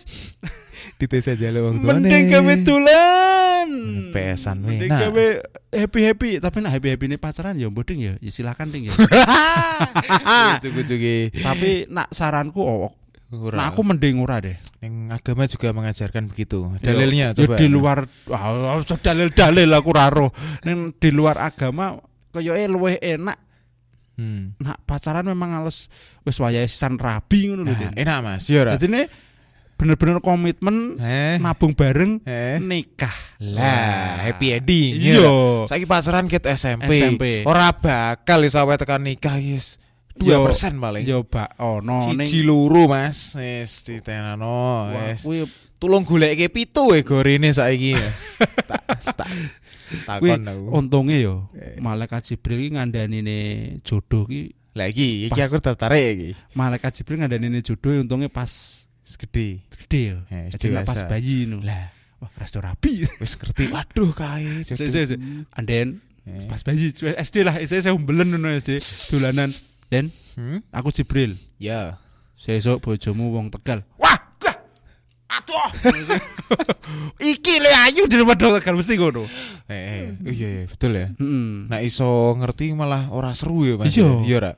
Di 1.01 1.09
tes 1.09 1.25
aja 1.25 1.49
lho 1.49 1.65
wong 1.65 1.81
tuane. 1.81 2.05
Mending 2.05 2.25
gawe 2.29 2.55
dolan. 2.61 3.69
PS-an 4.13 4.61
we. 4.69 4.77
Mending 4.77 4.91
Nah. 4.93 5.01
gawe 5.09 5.27
happy-happy, 5.73 6.31
tapi 6.45 6.57
nak 6.61 6.77
happy-happy 6.77 7.05
ini 7.09 7.17
pacaran 7.17 7.57
ya 7.57 7.73
boding 7.73 8.05
ya. 8.05 8.13
Ya 8.21 8.31
silakan 8.31 8.69
ding 8.69 8.93
ya. 8.93 8.93
Tapi 11.49 11.89
nak 11.89 12.13
saranku 12.13 12.61
oh, 12.61 12.93
nah 13.55 13.71
aku 13.71 13.81
mending 13.83 14.21
ora 14.21 14.39
deh. 14.41 14.57
Yang 14.81 14.95
agama 15.13 15.43
juga 15.49 15.69
mengajarkan 15.73 16.29
begitu. 16.31 16.71
Dalilnya 16.79 17.33
Ya, 17.33 17.37
coba. 17.37 17.57
di 17.57 17.67
luar 17.67 18.05
ah, 18.31 18.77
ah, 18.77 18.83
dalil-dalil 18.83 19.69
aku 19.73 19.91
raro. 19.91 20.29
Ning 20.63 20.93
di 20.97 21.11
luar 21.11 21.39
agama 21.39 21.99
koyoke 22.31 22.65
luwih 22.67 22.99
enak 22.99 23.39
Hmm. 24.15 24.55
nak 24.63 24.79
pacaran 24.87 25.27
memang 25.27 25.59
harus 25.59 25.91
wis 26.23 26.39
wayahe 26.39 26.71
sisan 26.71 26.95
rabi 27.03 27.51
ngono 27.51 27.67
lho. 27.67 27.75
Nah, 27.75 27.99
enak 27.99 28.19
Mas, 28.23 28.47
yo 28.47 28.63
ora. 28.63 28.79
Jadi 28.79 28.87
ini 28.87 29.03
bener-bener 29.75 30.23
komitmen 30.23 31.03
Eh. 31.03 31.43
nabung 31.43 31.75
bareng 31.75 32.23
Eh. 32.23 32.63
nikah. 32.63 33.11
Lah, 33.43 34.23
happy 34.23 34.55
ending. 34.55 35.03
Iya. 35.03 35.67
Saiki 35.67 35.83
pacaran 35.91 36.31
ket 36.31 36.47
SMP. 36.47 36.95
SMP. 36.95 37.25
Ora 37.43 37.75
bakal 37.75 38.47
iso 38.47 38.63
tekan 38.79 39.03
nikah 39.03 39.35
wis. 40.17 40.63
2% 40.63 40.79
paling. 40.79 41.05
Yo 41.05 41.23
bak 41.25 41.59
ono 41.59 42.13
ning 42.15 42.27
Siji 42.27 42.43
loro 42.43 42.87
Mas, 42.87 43.35
wis 43.35 43.85
ditenano 43.85 44.91
wis. 44.93 45.25
Tulung 45.75 46.07
goleke 46.07 46.49
pitu 46.49 46.95
we 46.95 47.03
gorene 47.03 47.51
saiki 47.51 47.93
Mas. 47.93 48.39
tak 48.71 48.83
tak 49.19 49.29
takon 50.09 50.43
aku. 50.43 50.63
untunge 50.73 51.19
yo 51.21 51.51
Eh. 51.53 51.77
malaikat 51.79 52.25
Jibril 52.25 52.59
ki 52.59 52.69
ngandani 52.75 53.21
jodoh 53.83 54.25
ki 54.25 54.55
Lah 54.75 54.91
iki 54.91 55.29
aku 55.31 55.61
tertarik 55.61 56.03
iki. 56.15 56.31
malaikat 56.55 56.91
Jibril 56.95 57.21
ngandani 57.21 57.61
jodoh 57.61 57.95
untungnya 57.95 58.27
pas 58.29 58.83
Wis 59.05 59.21
gede. 59.21 59.61
yo. 59.93 60.17
Eh, 60.33 60.49
Jadi 60.49 60.73
pas 60.81 61.05
bayi 61.05 61.45
no. 61.45 61.61
Lah, 61.61 61.93
Wah, 62.19 62.33
resto 62.41 62.57
rapi. 62.59 63.05
wis 63.21 63.37
ngerti. 63.37 63.69
Waduh 63.69 64.11
kae. 64.11 64.65
Se. 64.65 64.73
Anden 65.53 66.01
Eh. 66.25 66.49
pas 66.49 66.65
bayi 66.65 66.89
SD 66.97 67.45
lah, 67.45 67.61
SD 67.61 67.85
saya 67.85 67.93
umbelen 67.93 68.33
ngono 68.33 68.49
SD 68.49 68.81
dolanan. 69.13 69.53
Den, 69.93 70.09
Hmm? 70.35 70.59
aku 70.75 70.91
Jibril. 70.91 71.39
Ya. 71.63 71.99
Sesuk 72.35 72.83
bojomu 72.83 73.31
wong 73.33 73.49
Tegal. 73.49 73.87
Wah, 73.97 74.19
gah. 74.37 74.57
Atuh. 75.31 75.69
Iki 77.33 77.55
le 77.63 77.71
ayu 77.89 78.05
daripada 78.11 78.51
Tegal 78.59 78.75
mesti 78.77 78.99
ngono. 78.99 79.23
Eh, 79.71 79.73
eh. 79.73 80.03
iya 80.29 80.49
iya 80.61 80.65
betul 80.69 80.93
ya. 80.93 81.09
Heeh. 81.15 81.71
Nah 81.71 81.81
iso 81.81 82.35
ngerti 82.37 82.75
malah 82.77 83.09
ora 83.15 83.33
seru 83.33 83.65
ya 83.65 83.79
Mas. 83.79 83.95
Iya. 83.95 84.11
Iya 84.27 84.35
ora. 84.43 84.53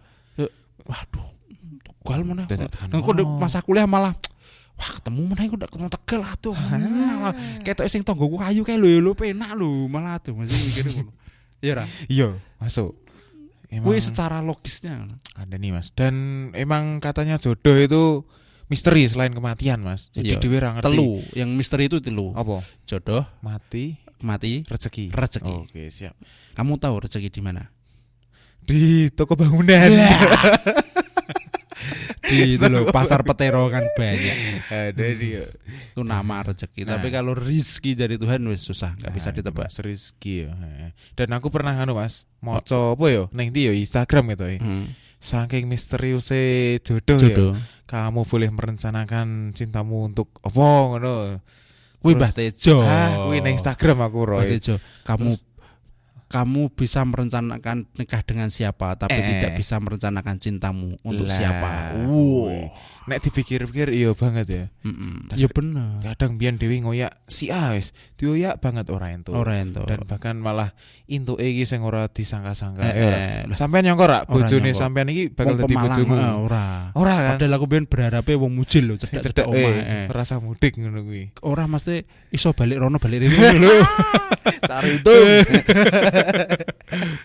Waduh, 0.87 1.28
Tegal 1.83 2.21
mana? 2.23 2.47
Engko 2.95 3.11
masa 3.42 3.61
kuliah 3.62 3.87
malah 3.87 4.14
Wah 4.76 4.90
ketemu 4.92 5.33
mana 5.33 5.40
aku 5.49 5.56
udah 5.56 5.68
ketemu 5.73 5.88
tegal 5.88 6.21
atuh. 6.21 6.52
Malah 6.52 7.33
Ketok 7.64 7.88
sing 7.88 8.04
tonggoku 8.04 8.37
kayu 8.37 8.61
kae 8.61 8.76
lho 8.76 9.00
lho 9.00 9.16
penak 9.16 9.56
lho 9.56 9.88
malah 9.88 10.21
atuh 10.21 10.37
masih 10.37 10.52
mikir 10.52 10.85
ngono. 10.92 11.12
Iya 11.64 11.73
ra. 11.80 11.85
Iya, 12.12 12.37
masuk. 12.61 12.92
Emang 13.66 13.90
Kuwi 13.90 13.99
secara 13.99 14.38
logisnya. 14.40 15.11
ada 15.35 15.56
nih 15.58 15.75
Mas. 15.75 15.90
Dan 15.90 16.14
emang 16.54 17.02
katanya 17.02 17.35
jodoh 17.35 17.75
itu 17.75 18.23
misteri 18.66 19.06
selain 19.06 19.30
kematian 19.30 19.82
Mas. 19.82 20.11
Jadi 20.11 20.32
Iya. 20.32 20.38
ngerti. 20.73 20.87
Telu, 20.87 21.18
yang 21.35 21.50
misteri 21.52 21.87
itu 21.87 21.99
telu. 21.99 22.30
Apa? 22.32 22.62
Jodoh, 22.87 23.26
Mati, 23.42 23.99
mati, 24.23 24.62
rezeki. 24.66 25.11
rezeki. 25.11 25.56
Oke, 25.66 25.90
siap. 25.90 26.14
Kamu 26.54 26.78
tahu 26.78 27.02
rezeki 27.02 27.28
di 27.28 27.42
mana? 27.42 27.62
Di 28.62 29.11
toko 29.11 29.35
bangunan. 29.35 29.90
Di 32.26 32.59
itu 32.59 32.66
loh, 32.66 32.90
pasar 32.90 33.23
petero 33.23 33.71
kan 33.71 33.87
banyak. 33.95 34.37
ada 34.66 35.06
dia. 35.14 35.47
Itu 35.95 36.02
nama 36.02 36.42
rezeki. 36.42 36.83
Nah. 36.83 36.99
Tapi 36.99 37.09
kalau 37.09 37.33
rizki 37.33 37.95
dari 37.95 38.18
Tuhan 38.18 38.42
wis 38.47 38.62
susah, 38.62 38.99
nggak 38.99 39.12
bisa 39.12 39.30
Nah, 39.30 39.37
ditebak. 39.38 39.66
Mas 39.71 39.78
Rizky 39.78 40.45
ya. 40.45 40.52
Dan 41.14 41.30
aku 41.33 41.49
pernah 41.49 41.73
anu 41.73 41.95
Mas, 41.95 42.26
maca 42.38 42.92
apa 42.92 43.06
yo? 43.09 43.30
Ning 43.30 43.54
ndi 43.54 43.71
yo 43.71 43.73
Instagram 43.73 44.35
gitu 44.35 44.47
ya. 44.47 44.59
Hmm. 44.59 44.90
Saking 45.16 45.64
misteriusnya 45.66 46.76
jodoh, 46.83 47.16
Jodoh. 47.16 47.52
ya. 47.54 47.62
Kamu 47.87 48.26
boleh 48.26 48.50
merencanakan 48.50 49.54
cintamu 49.54 50.04
untuk 50.04 50.28
apa 50.42 50.61
ngono. 50.61 51.38
Kuwi 51.97 52.12
Terus- 52.12 52.21
Mbah 52.21 52.33
Tejo. 52.35 52.76
Ah, 52.83 53.25
kuwi 53.25 53.40
nang 53.40 53.54
Instagram 53.54 53.99
aku 54.02 54.18
Mbah 54.21 54.30
Roy. 54.42 54.47
Tejo. 54.52 54.76
Kamu 55.02 55.35
kamu 56.26 56.75
bisa 56.75 57.06
merencanakan 57.06 57.87
nikah 57.95 58.23
dengan 58.26 58.50
siapa, 58.50 58.99
tapi 58.99 59.14
Eh. 59.14 59.26
tidak 59.38 59.52
bisa 59.54 59.78
merencanakan 59.78 60.37
cintamu 60.42 60.99
untuk 61.06 61.30
Lah, 61.30 61.37
siapa. 61.38 61.73
Wow. 62.02 62.66
Nek 63.06 63.22
dipikir-pikir 63.22 63.94
iya 63.94 64.10
banget 64.12 64.46
ya. 64.46 64.64
Mm-mm. 64.82 65.30
Ya 65.32 65.46
bener. 65.46 66.02
Kadang 66.02 66.36
biyen 66.36 66.58
Dewi 66.58 66.82
ngoyak 66.82 67.14
si 67.25 67.48
A 67.48 67.70
wis, 67.70 67.94
dioyak 68.14 68.58
banget 68.58 68.90
ora 68.90 69.10
ento. 69.10 69.30
Ora 69.30 69.56
ento. 69.56 69.82
Dan 69.82 70.02
bahkan 70.04 70.34
malah 70.36 70.75
intu 71.06 71.38
iki 71.38 71.62
sing 71.62 71.80
ora 71.80 72.06
disangka-sangka. 72.06 72.82
Eh, 72.82 72.90
Eh, 72.90 73.06
ora. 73.06 73.18
eh. 73.46 73.54
Sampean 73.54 73.86
nyangka 73.86 74.04
ora 74.04 74.18
Ora 74.20 74.42
bojone 74.42 74.75
sampean 74.75 75.06
iki 75.06 75.30
bakal 75.30 75.54
dadi 75.54 75.70
bojomu? 75.72 76.14
eh, 76.14 76.34
ora. 76.36 76.64
Ora 76.92 77.14
kan? 77.16 77.32
Padahal 77.38 77.54
aku 77.54 77.66
ben 77.68 77.84
berharapnya 77.86 78.34
wong 78.36 78.52
mujil 78.52 78.84
lho, 78.84 78.94
cedak-cedak 78.96 79.46
omah. 79.46 79.54
eh, 79.54 79.78
eh. 79.78 80.06
rasa 80.10 80.36
mudik 80.36 80.75
ngono 80.75 81.00
kuwi. 81.00 81.30
Ora 81.40 81.64
mesti 81.64 82.02
iso 82.28 82.52
balik 82.52 82.82
rono 82.82 82.98
balik 82.98 83.22
rene 83.22 83.38
lho. 83.62 83.75
Cari 84.66 84.98
itu. 84.98 85.14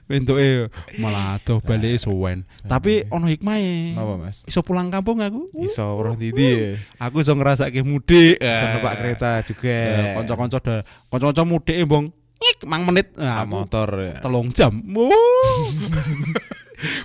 Bentuke 0.06 0.70
malah 1.02 1.38
adoh 1.38 1.58
balik 1.60 1.98
suwen. 1.98 2.46
Tapi 2.64 3.06
ono 3.10 3.26
hikmahe. 3.26 3.94
Apa 3.94 4.14
Mas? 4.20 4.44
Iso 4.46 4.62
pulang 4.62 4.90
kampung 4.90 5.22
aku. 5.22 5.48
Iso 5.72 5.96
roh 5.96 6.14
didi. 6.14 6.76
Aku 7.00 7.24
iso 7.24 7.32
ngrasake 7.32 7.80
mudik. 7.82 8.36
Iso 8.38 8.64
Eh. 8.64 8.72
numpak 8.76 9.00
kereta 9.00 9.40
juga. 9.42 9.72
Eh, 9.72 10.14
Kanca-kanca 10.20 10.60
da- 10.60 10.84
kanca-kanca 11.08 11.44
mudik 11.44 11.76
e 11.76 11.86
bong. 11.88 12.12
Ngik 12.42 12.60
mang 12.66 12.84
menit. 12.84 13.14
Nah, 13.16 13.46
motor 13.46 13.88
ya. 13.96 14.20
telung 14.20 14.52
jam. 14.52 14.74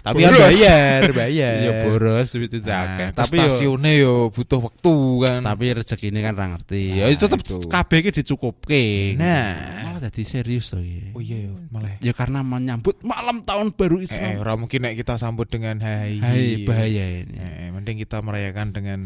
Tapi 0.00 0.20
kan 0.20 0.32
bayar, 0.32 1.00
bayar. 1.10 1.54
Ya 1.58 1.72
boros 1.84 2.28
duit 2.30 2.48
itu 2.48 2.64
Nah, 2.64 3.12
tapi 3.12 3.36
yo 3.36 3.46
stasiunnya 3.46 3.92
yo 3.96 4.14
butuh 4.28 4.60
waktu 4.60 4.94
kan. 5.22 5.40
tapi 5.42 5.64
rezeki 5.72 6.08
ini 6.08 6.20
kan 6.20 6.32
ra 6.32 6.46
ngerti. 6.48 6.82
Nah, 6.96 7.06
Ya 7.06 7.14
tetep 7.14 7.40
kabeh 7.66 7.98
iki 8.00 8.10
dicukupke. 8.14 8.84
Nah. 9.14 9.84
malah 9.86 10.00
dadi 10.02 10.22
serius 10.22 10.70
to 10.70 10.78
iki. 10.78 11.12
Oh 11.12 11.20
iya 11.20 11.46
yo, 11.46 11.56
malah. 11.68 11.92
Ya 11.98 12.12
karena 12.12 12.40
menyambut 12.40 13.00
malam 13.00 13.40
tahun 13.40 13.72
baru 13.72 13.98
Eh, 13.98 14.06
Islam. 14.06 14.38
ora 14.38 14.54
mungkin 14.54 14.80
nek 14.80 14.94
kita 14.94 15.16
sambut 15.16 15.46
dengan 15.46 15.80
hai. 15.80 16.16
Hai 16.16 16.62
bahaya 16.62 17.04
ini. 17.22 17.34
Eh, 17.34 17.68
mending 17.70 17.96
kita 17.98 18.20
merayakan 18.20 18.70
dengan 18.70 19.00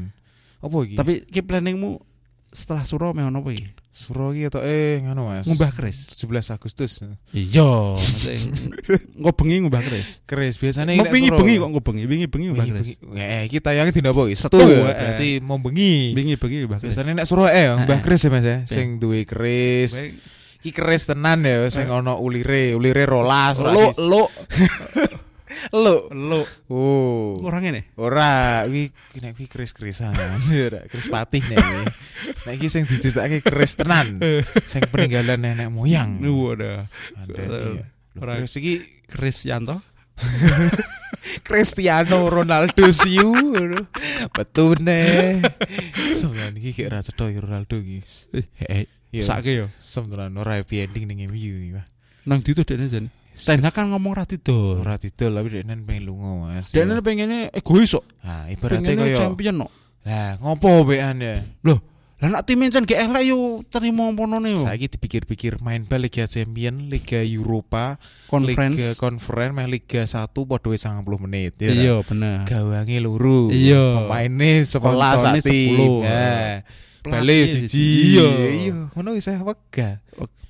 apa 0.58 0.76
iki? 0.82 0.94
Tapi 0.94 1.12
ki 1.24 1.40
planningmu 1.40 2.09
setelah 2.50 2.82
suro 2.82 3.14
meh 3.14 3.22
ono 3.22 3.46
iki? 3.46 3.62
Suro 3.90 4.34
iki 4.34 4.50
eh 4.66 5.02
ngono 5.06 5.30
Mas. 5.30 5.46
Ngumbah 5.46 5.70
keris. 5.70 6.10
17 6.18 6.54
Agustus. 6.54 7.02
Iya, 7.30 7.94
maksudnya 7.94 8.34
engko 9.22 9.30
bengi 9.38 9.62
ngumbah 9.62 9.82
keris. 9.82 10.22
Keris 10.26 10.58
biasanya 10.58 10.94
Mau 10.98 11.06
bengi 11.06 11.30
bengi 11.30 11.54
kok 11.58 11.68
engko 11.70 11.82
bengi, 11.82 12.02
bengi 12.06 12.26
ngumbah 12.50 12.66
keris. 12.66 12.98
Eh 13.18 13.46
kita 13.46 13.70
yang 13.74 13.90
dina 13.94 14.10
apa 14.10 14.22
iki? 14.26 14.34
Setu, 14.38 14.58
eh. 14.62 14.82
Berarti 14.82 15.28
mau 15.42 15.58
bengi. 15.62 16.14
Bengi 16.14 16.34
bengi 16.34 16.66
ngumbah 16.66 16.78
keris. 16.82 16.94
Biasanya 16.98 17.22
nek 17.22 17.26
suruh 17.26 17.46
eh 17.46 17.70
mbah 17.86 17.98
Eh. 17.98 18.02
keris 18.02 18.22
ya 18.26 18.30
Mas 18.34 18.46
ya. 18.46 18.58
Sing 18.66 18.98
duwe 18.98 19.22
keris. 19.22 20.02
Iki 20.60 20.70
keris 20.76 21.08
tenan 21.08 21.40
ya 21.46 21.70
sing 21.70 21.86
ono 21.88 22.18
ulire, 22.20 22.76
ulire 22.76 23.06
rolas, 23.08 23.56
Lo 23.62 23.94
lo 23.96 24.22
Lo. 25.74 26.06
lo 26.14 26.42
Oh. 26.70 27.34
kurang 27.42 27.66
ini. 27.66 27.82
Ora, 27.98 28.62
iki 28.70 29.18
nek 29.18 29.34
iki 29.34 29.50
keris-kerisan. 29.50 30.14
Ora, 30.14 30.80
keris 30.86 31.08
patih 31.10 31.42
nek 31.50 31.58
iki. 31.58 31.84
Nek 32.46 32.54
iki 32.58 32.68
sing 32.70 32.86
dicritake 32.86 33.42
keris 33.42 33.74
tenan. 33.74 34.22
Sing 34.66 34.82
peninggalan 34.90 35.42
nenek 35.42 35.68
moyang. 35.70 36.22
Waduh. 36.22 36.86
Ada 37.18 37.42
nih 37.42 37.82
ya. 37.82 37.86
Ora. 38.22 38.32
Keris 38.38 38.54
iki 38.62 38.74
Chris 39.10 39.42
Yanto. 39.46 39.82
Cristiano 41.46 42.30
Ronaldo 42.32 42.88
siu. 42.92 43.34
Betune. 44.32 45.36
Sampeyan 46.16 46.56
iki 46.56 46.72
kayak 46.72 46.90
ra 46.94 47.00
cetha 47.04 47.28
iki 47.28 47.40
Ronaldo 47.42 47.76
iki. 47.76 48.00
Eh. 48.70 48.86
Sake 49.20 49.58
yo. 49.58 49.66
Sebenarnya 49.82 50.38
ora 50.38 50.56
happy 50.62 50.86
ending 50.86 51.10
ning 51.10 51.26
MU 51.26 51.34
iki, 51.36 51.74
Pak. 51.74 51.86
Nang 52.30 52.40
ditu 52.46 52.62
dene 52.62 52.86
jan. 52.86 53.10
Ten 53.40 53.64
Hag 53.64 53.72
kan 53.72 53.88
ngomong 53.88 54.12
ra 54.16 54.24
didol. 54.28 54.84
Ora 54.84 55.00
didol 55.00 55.32
tapi 55.32 55.48
dekne 55.48 55.80
pengen 55.84 56.04
lunga, 56.08 56.48
Mas. 56.48 56.70
Dene 56.70 57.00
pengennya 57.00 57.48
egois 57.56 57.90
kok. 57.96 58.04
Nah, 58.20 58.46
ibaratnya 58.52 58.92
kaya 58.96 59.16
champion 59.16 59.64
kok. 59.64 59.72
Lah, 60.04 60.36
ngopo 60.40 60.88
bean 60.88 61.20
ya? 61.20 61.40
Loh, 61.60 61.76
lah 62.20 62.28
nak 62.28 62.44
tim 62.48 62.60
jan 62.68 62.84
gak 62.84 63.00
elek 63.00 63.32
yo 63.32 63.64
terima 63.68 64.08
ponone 64.12 64.52
yo. 64.52 64.60
Saiki 64.60 64.92
dipikir-pikir 64.92 65.60
main 65.64 65.84
bal 65.88 66.04
Liga 66.04 66.24
Champion, 66.28 66.88
Liga 66.92 67.20
Eropa, 67.24 67.96
Conference. 68.28 68.76
Liga 68.76 68.88
Conference, 69.00 69.52
main 69.56 69.68
Liga 69.72 70.04
1 70.04 70.28
padha 70.28 70.68
wis 70.68 70.84
90 70.84 71.24
menit. 71.24 71.52
ya 71.56 71.72
Iya, 71.72 71.94
bener. 72.04 72.44
Gawange 72.44 72.96
loro. 73.00 73.48
Iya. 73.52 74.04
Pemaine 74.04 74.64
11 74.64 74.80
Koncone 74.80 75.40
sak 75.40 75.48
tim. 75.48 75.76
10. 75.76 76.04
Nah, 76.04 76.52
Bale 77.04 77.48
siji. 77.48 77.68
siji. 77.68 77.86
Iya. 78.16 78.28
Iya, 78.50 78.74
ngono 78.92 79.16
wis 79.16 79.28
wega. 79.28 80.00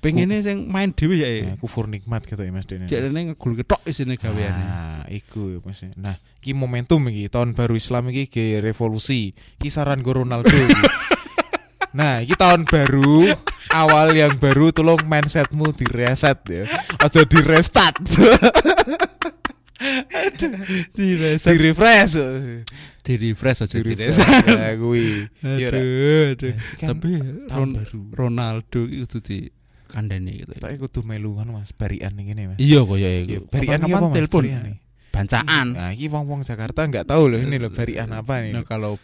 Pengennya 0.01 0.41
sing 0.41 0.65
main 0.65 0.97
dhewe 0.97 1.21
ya. 1.21 1.29
Nah, 1.45 1.61
kufur 1.61 1.85
nikmat 1.85 2.25
gitu 2.25 2.41
ya 2.41 2.49
Mas 2.49 2.65
Dene. 2.65 2.89
Jadi 2.89 3.13
ini 3.13 3.31
ngegul 3.31 3.53
ketok 3.53 3.85
isine 3.85 4.17
gaweane. 4.17 4.63
Nah, 4.65 5.05
iku 5.13 5.53
ya, 5.53 5.59
Mas. 5.61 5.85
Nah, 5.93 6.17
iki 6.41 6.57
momentum 6.57 7.05
iki 7.13 7.29
tahun 7.29 7.53
baru 7.53 7.77
Islam 7.77 8.09
iki 8.09 8.25
ge 8.25 8.45
revolusi. 8.65 9.37
Iki 9.61 9.69
saran 9.69 10.01
go 10.01 10.17
Ronaldo. 10.17 10.49
Nah, 11.91 12.23
iki 12.23 12.39
tahun 12.39 12.63
baru, 12.71 13.27
awal 13.75 14.15
yang 14.15 14.39
baru 14.39 14.71
tolong 14.71 15.03
mindsetmu 15.05 15.75
direset 15.75 16.39
ya. 16.47 16.63
Aja 17.03 17.21
di 17.27 17.39
restart. 17.43 17.99
Di 19.81 21.17
di 21.17 21.57
refresh. 21.57 22.13
Di 23.01 23.13
refresh 23.17 23.65
aja 23.65 23.75
Di 23.77 23.83
refresh. 23.83 24.17
Ya 24.47 24.77
kuwi. 24.77 25.25
Iya, 25.41 25.67
Ra. 25.69 25.79
Aduh, 25.79 26.23
aduh. 26.37 26.53
Kan 26.77 26.87
Tapi 26.93 27.09
Ron- 27.49 27.75
baru. 27.75 27.99
Ronaldo 28.13 28.81
itu 28.85 29.17
di 29.19 29.49
kandani 29.85 30.39
gitu. 30.39 30.53
Tapi 30.55 30.77
kudu 30.77 31.01
melu 31.01 31.35
kan 31.35 31.49
Mas, 31.49 31.73
barian 31.73 32.13
ngene 32.13 32.55
Mas. 32.55 32.57
Iya 32.57 32.79
kok 32.81 32.95
ya 32.95 33.09
Iya, 33.09 33.19
iku. 33.41 33.45
barian 33.49 33.77
iki 33.77 33.85
Kapan 33.85 33.97
apa 33.97 34.07
Mas? 34.07 34.15
telepon. 34.15 34.43
Barian. 34.45 34.63
Bancaan. 35.11 35.67
Nah, 35.75 35.91
iki 35.91 36.07
wong-wong 36.07 36.41
Jakarta 36.41 36.87
enggak 36.87 37.03
tahu 37.03 37.27
loh 37.27 37.35
ini 37.37 37.59
loh 37.59 37.67
barian 37.67 38.07
apa 38.09 38.39
nih. 38.39 38.55
Nah, 38.55 38.63
kalau 38.63 38.95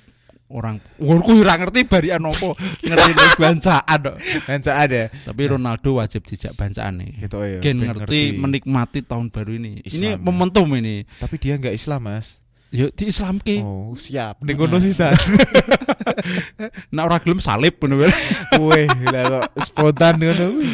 orang 0.47 0.79
wong 0.95 1.19
ku 1.19 1.43
ora 1.43 1.59
ngerti 1.59 1.83
barian 1.83 2.23
opo, 2.23 2.55
ngerti 2.79 3.11
bancaan 3.35 3.99
kok. 3.99 4.15
Baca 4.47 4.71
ada. 4.79 5.11
Tapi 5.11 5.43
Ronaldo 5.43 5.99
wajib 5.99 6.23
dijak 6.23 6.55
bancaan 6.55 7.03
nih. 7.03 7.19
Gitu 7.19 7.35
ya. 7.35 7.59
Gen 7.59 7.83
ben 7.83 7.91
ngerti, 7.91 8.39
menikmati 8.39 9.03
tahun 9.03 9.27
baru 9.27 9.59
ini. 9.59 9.83
ini 9.83 10.15
Islam. 10.15 10.23
momentum 10.23 10.71
ini. 10.71 11.03
Tapi 11.03 11.35
dia 11.35 11.59
enggak 11.59 11.75
Islam, 11.75 12.07
Mas. 12.07 12.39
Yuk 12.75 12.91
di 12.99 13.07
Islam 13.07 13.39
ki. 13.39 13.63
Oh, 13.63 13.95
siap. 13.95 14.43
Ning 14.43 14.59
kono 14.59 14.77
sisa. 14.83 15.15
Nek 16.93 17.03
ora 17.03 17.17
gelem 17.23 17.39
salib 17.39 17.79
bener-bener. 17.79 18.11
Weh, 18.67 18.87
lah 19.07 19.23
kok 19.31 19.43
spontan 19.63 20.19
ngono 20.19 20.51
kuwi. 20.51 20.69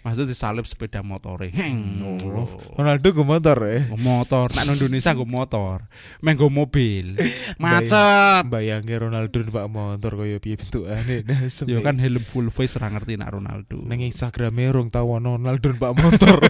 Maksud 0.00 0.24
disalib 0.24 0.64
sepeda 0.64 1.04
motore. 1.04 1.52
Heng. 1.52 2.00
Oh, 2.04 2.48
Ronaldo 2.76 3.12
go 3.12 3.24
motor 3.24 3.60
ya. 3.68 3.84
Nggo 3.88 4.00
motor, 4.00 4.48
nek 4.52 4.64
nang 4.64 4.76
Indonesia 4.76 5.12
nggo 5.12 5.28
motor. 5.28 5.84
Meh 6.24 6.32
nggo 6.32 6.48
mobil. 6.48 7.16
Macet. 7.60 8.48
Bayangke 8.48 8.96
Ronaldo 8.96 9.36
numpak 9.44 9.68
motor 9.68 10.16
kaya 10.20 10.40
piye 10.40 10.56
bentukane. 10.56 11.16
Nah, 11.28 11.40
Yo 11.44 11.52
sempe- 11.52 11.84
kan 11.84 12.00
helm 12.00 12.24
full 12.24 12.48
face 12.48 12.80
ora 12.80 12.88
ngerti 12.92 13.20
nak 13.20 13.36
Ronaldo. 13.36 13.84
Nang 13.84 14.00
Instagram 14.00 14.56
rong 14.72 14.88
tau 14.88 15.16
ono 15.16 15.36
Ronaldo 15.36 15.76
numpak 15.76 15.92
motor. 15.96 16.40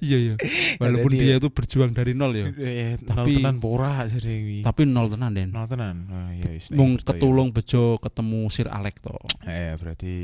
Iya 0.00 0.18
iya. 0.18 0.34
Walaupun 0.82 1.10
dia 1.14 1.36
itu 1.38 1.48
berjuang 1.50 1.92
dari 1.92 2.12
nol 2.12 2.32
ya. 2.34 2.46
Eh, 2.58 2.96
nol 3.02 3.24
Tapi- 3.24 3.36
tenan 3.40 3.56
pora 3.58 4.04
kuwi. 4.06 4.60
Tapi 4.62 4.82
nol 4.84 5.08
tenan 5.10 5.30
Den. 5.32 5.48
Nol 5.50 5.66
tenan. 5.66 5.96
Oh, 6.08 6.30
iya 6.32 6.58
Mung 6.76 6.96
ketulung 7.00 7.50
bejo 7.50 7.96
ketemu 7.98 8.40
Sir 8.50 8.68
Alex 8.70 9.00
to. 9.02 9.14
Eh, 9.46 9.74
berarti 9.80 10.14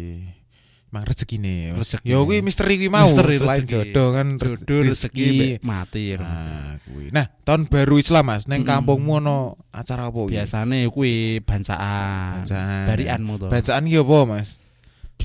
Emang 0.91 1.07
rezeki 1.07 1.39
nih 1.39 1.71
Rezeki. 1.79 2.03
Ya 2.03 2.19
kuwi 2.19 2.43
misteri 2.43 2.75
kuwi 2.75 2.91
mau 2.91 3.07
Misteri 3.07 3.39
Selain 3.39 3.63
rezeki. 3.63 3.95
jodoh 3.95 4.09
kan 4.11 4.27
Jodoh 4.35 4.81
rezeki 4.83 5.27
mbek 5.31 5.63
mati 5.63 6.03
ya. 6.11 6.17
Nah, 6.19 6.83
kuwi. 6.83 7.15
Nah, 7.15 7.31
tahun 7.47 7.71
baru 7.71 8.03
Islam 8.03 8.27
Mas, 8.27 8.51
neng 8.51 8.67
Mm-mm. 8.67 8.75
kampungmu 8.75 9.23
ono 9.23 9.55
acara 9.71 10.11
apa 10.11 10.19
kuwi? 10.19 10.35
Biasane 10.35 10.91
kuwi 10.91 11.39
bancaan. 11.47 12.43
Bacaan. 12.43 12.87
Barianmu 12.91 13.35
to. 13.39 13.47
Bacaan 13.47 13.87
ki 13.87 14.03
apa, 14.03 14.19
Mas? 14.27 14.59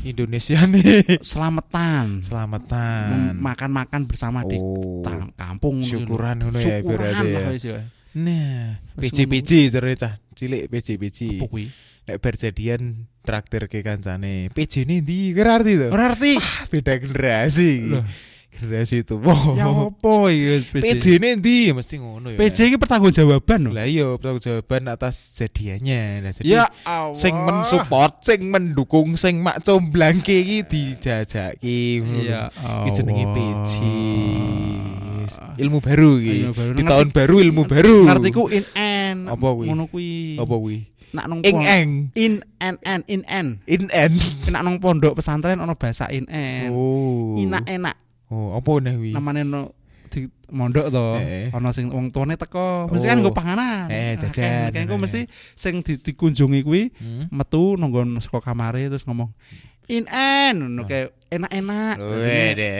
Indonesia 0.04 0.60
nih. 0.66 0.84
Selamatan. 1.24 2.20
Selamatan. 2.20 3.40
Makan-makan 3.40 4.02
bersama 4.04 4.44
di 4.44 4.58
Oh. 4.58 5.00
tang- 5.00 5.32
kampung. 5.32 5.80
Syukuran 5.80 6.42
ngono 6.42 6.58
ya 6.58 6.82
berarti 6.82 7.28
lah 7.30 7.42
ya. 7.42 7.50
wis 7.50 7.64
ya. 7.64 7.80
Nah, 8.16 8.80
PJ-PJ 8.96 9.72
cah 9.96 10.20
cilik 10.32 10.68
PJ-PJ. 10.68 11.40
Apa 11.40 11.48
kuwi? 11.48 11.68
Nek 12.06 12.18
berjadian 12.20 12.82
traktir 13.22 13.66
ke 13.66 13.82
kancane. 13.82 14.48
PJ 14.52 14.86
ini 14.86 15.02
ndi? 15.02 15.34
Kira 15.34 15.58
arti 15.58 15.74
to? 15.76 15.90
Ora 15.90 16.12
ngerti. 16.12 16.38
Beda 16.70 16.94
generasi. 16.96 17.72
Loh. 17.90 18.06
Generasi 18.56 19.04
itu. 19.04 19.20
Oh. 19.20 19.44
Ya 19.54 19.68
apa 19.68 20.14
iki 20.32 20.72
PJ? 20.72 20.84
PJ 20.84 21.04
ini 21.20 21.30
ndi? 21.36 21.58
Mesti 21.72 21.96
ngono 22.00 22.32
ya. 22.32 22.38
PJ 22.40 22.72
iki 22.72 22.78
pertanggungjawaban 22.80 23.60
lho. 23.68 23.72
Lah 23.76 23.84
iya, 23.84 24.08
jawaban 24.16 24.88
atas 24.88 25.36
jadiannya. 25.36 26.24
Nah, 26.24 26.32
jadi 26.32 26.48
Ya 26.48 26.66
Allah. 26.88 27.12
sing 27.12 27.36
mensupport, 27.36 28.24
sing 28.24 28.48
mendukung, 28.48 29.20
sing 29.20 29.44
mak 29.44 29.60
comblangke 29.60 30.32
iki 30.32 30.64
dijajaki 30.64 32.00
ngono. 32.00 32.24
Ya 32.24 32.42
Iki 32.88 32.92
jenenge 32.96 33.26
Allah. 33.28 33.36
PJ. 33.36 33.74
Ilmu 35.56 35.80
baru 35.80 36.10
iki. 36.20 36.36
Ilmu 36.46 36.54
baru. 36.54 36.72
Di 36.72 36.84
Ngerti- 36.84 36.92
tahun 36.92 37.08
baru 37.12 37.36
ilmu 37.42 37.64
baru. 37.66 37.98
Ngertiku 38.08 38.44
in 38.52 38.66
en. 38.76 39.18
Apa 39.28 39.48
kuwi? 39.52 39.66
Ngono 39.68 39.84
kuwi. 39.88 40.38
apa 40.38 40.56
kuwi? 40.56 40.78
Nak 41.16 41.26
nong 41.32 41.42
Ing 41.48 41.60
eng. 41.64 41.90
In 42.20 42.34
en 42.60 42.76
en 42.84 43.02
in 43.08 43.24
en. 43.32 43.48
In 43.66 43.88
end. 43.88 44.20
Nak 44.52 44.62
nong 44.64 44.84
pondok 44.84 45.16
pesantren 45.16 45.56
ono 45.58 45.72
bahasa 45.80 46.12
in 46.12 46.28
en. 46.28 46.76
Oh. 46.76 47.40
Inak 47.40 47.64
enak. 47.72 47.96
Oh, 48.30 48.58
apa 48.58 48.72
nih 48.82 48.96
wi? 48.98 49.12
Namane 49.14 49.46
no 49.46 49.74
di 50.10 50.26
mondok 50.50 50.88
to. 50.90 51.06
Eh. 51.20 51.50
Ono 51.52 51.70
sing 51.70 51.90
wong 51.90 52.10
tuane 52.10 52.38
teko. 52.38 52.88
Mesti 52.88 53.06
kan 53.06 53.18
Oh. 53.20 53.22
nggo 53.28 53.32
panganan. 53.34 53.90
Eh, 53.90 54.16
jajan. 54.16 54.72
Kayak 54.72 54.86
engko 54.88 54.98
mesti 54.98 55.26
sing 55.54 55.82
di, 55.84 55.98
dikunjungi 56.00 56.62
kuwi 56.64 56.90
Hmm? 56.96 57.28
metu 57.30 57.76
nonggon 57.76 58.18
saka 58.18 58.42
kamare 58.42 58.88
terus 58.88 59.04
ngomong 59.04 59.30
in 59.88 60.06
en 60.10 60.56
ngono 60.62 60.84
kayak 60.84 61.14
enak-enak. 61.26 61.98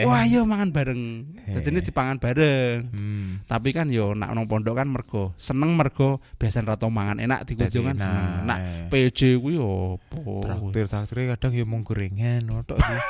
Wah, 0.06 0.24
yo 0.24 0.46
mangan 0.48 0.70
bareng. 0.72 1.02
Jadi 1.46 1.68
ini 1.68 1.80
dipangan 1.82 2.16
bareng. 2.16 2.78
Hmm. 2.88 3.30
Tapi 3.44 3.70
kan 3.70 3.92
yo 3.92 4.16
nak 4.16 4.32
nong 4.32 4.48
pondok 4.48 4.80
kan 4.80 4.88
mergo 4.88 5.36
seneng 5.36 5.76
mergo 5.76 6.18
biasa 6.40 6.64
rata 6.64 6.88
mangan 6.88 7.20
enak 7.20 7.44
dikunjung 7.44 7.84
kan 7.84 7.96
Dadi 7.98 8.06
seneng. 8.06 8.24
enak, 8.24 8.44
Nak 8.46 8.58
eh. 8.58 8.88
PJ 8.88 9.20
kuwi 9.38 9.54
opo? 9.60 10.40
Traktir 10.40 10.86
traktir 10.88 11.18
kadang 11.36 11.52
ya 11.52 11.64
mung 11.68 11.84
gorengan 11.84 12.42
sih. 12.46 13.00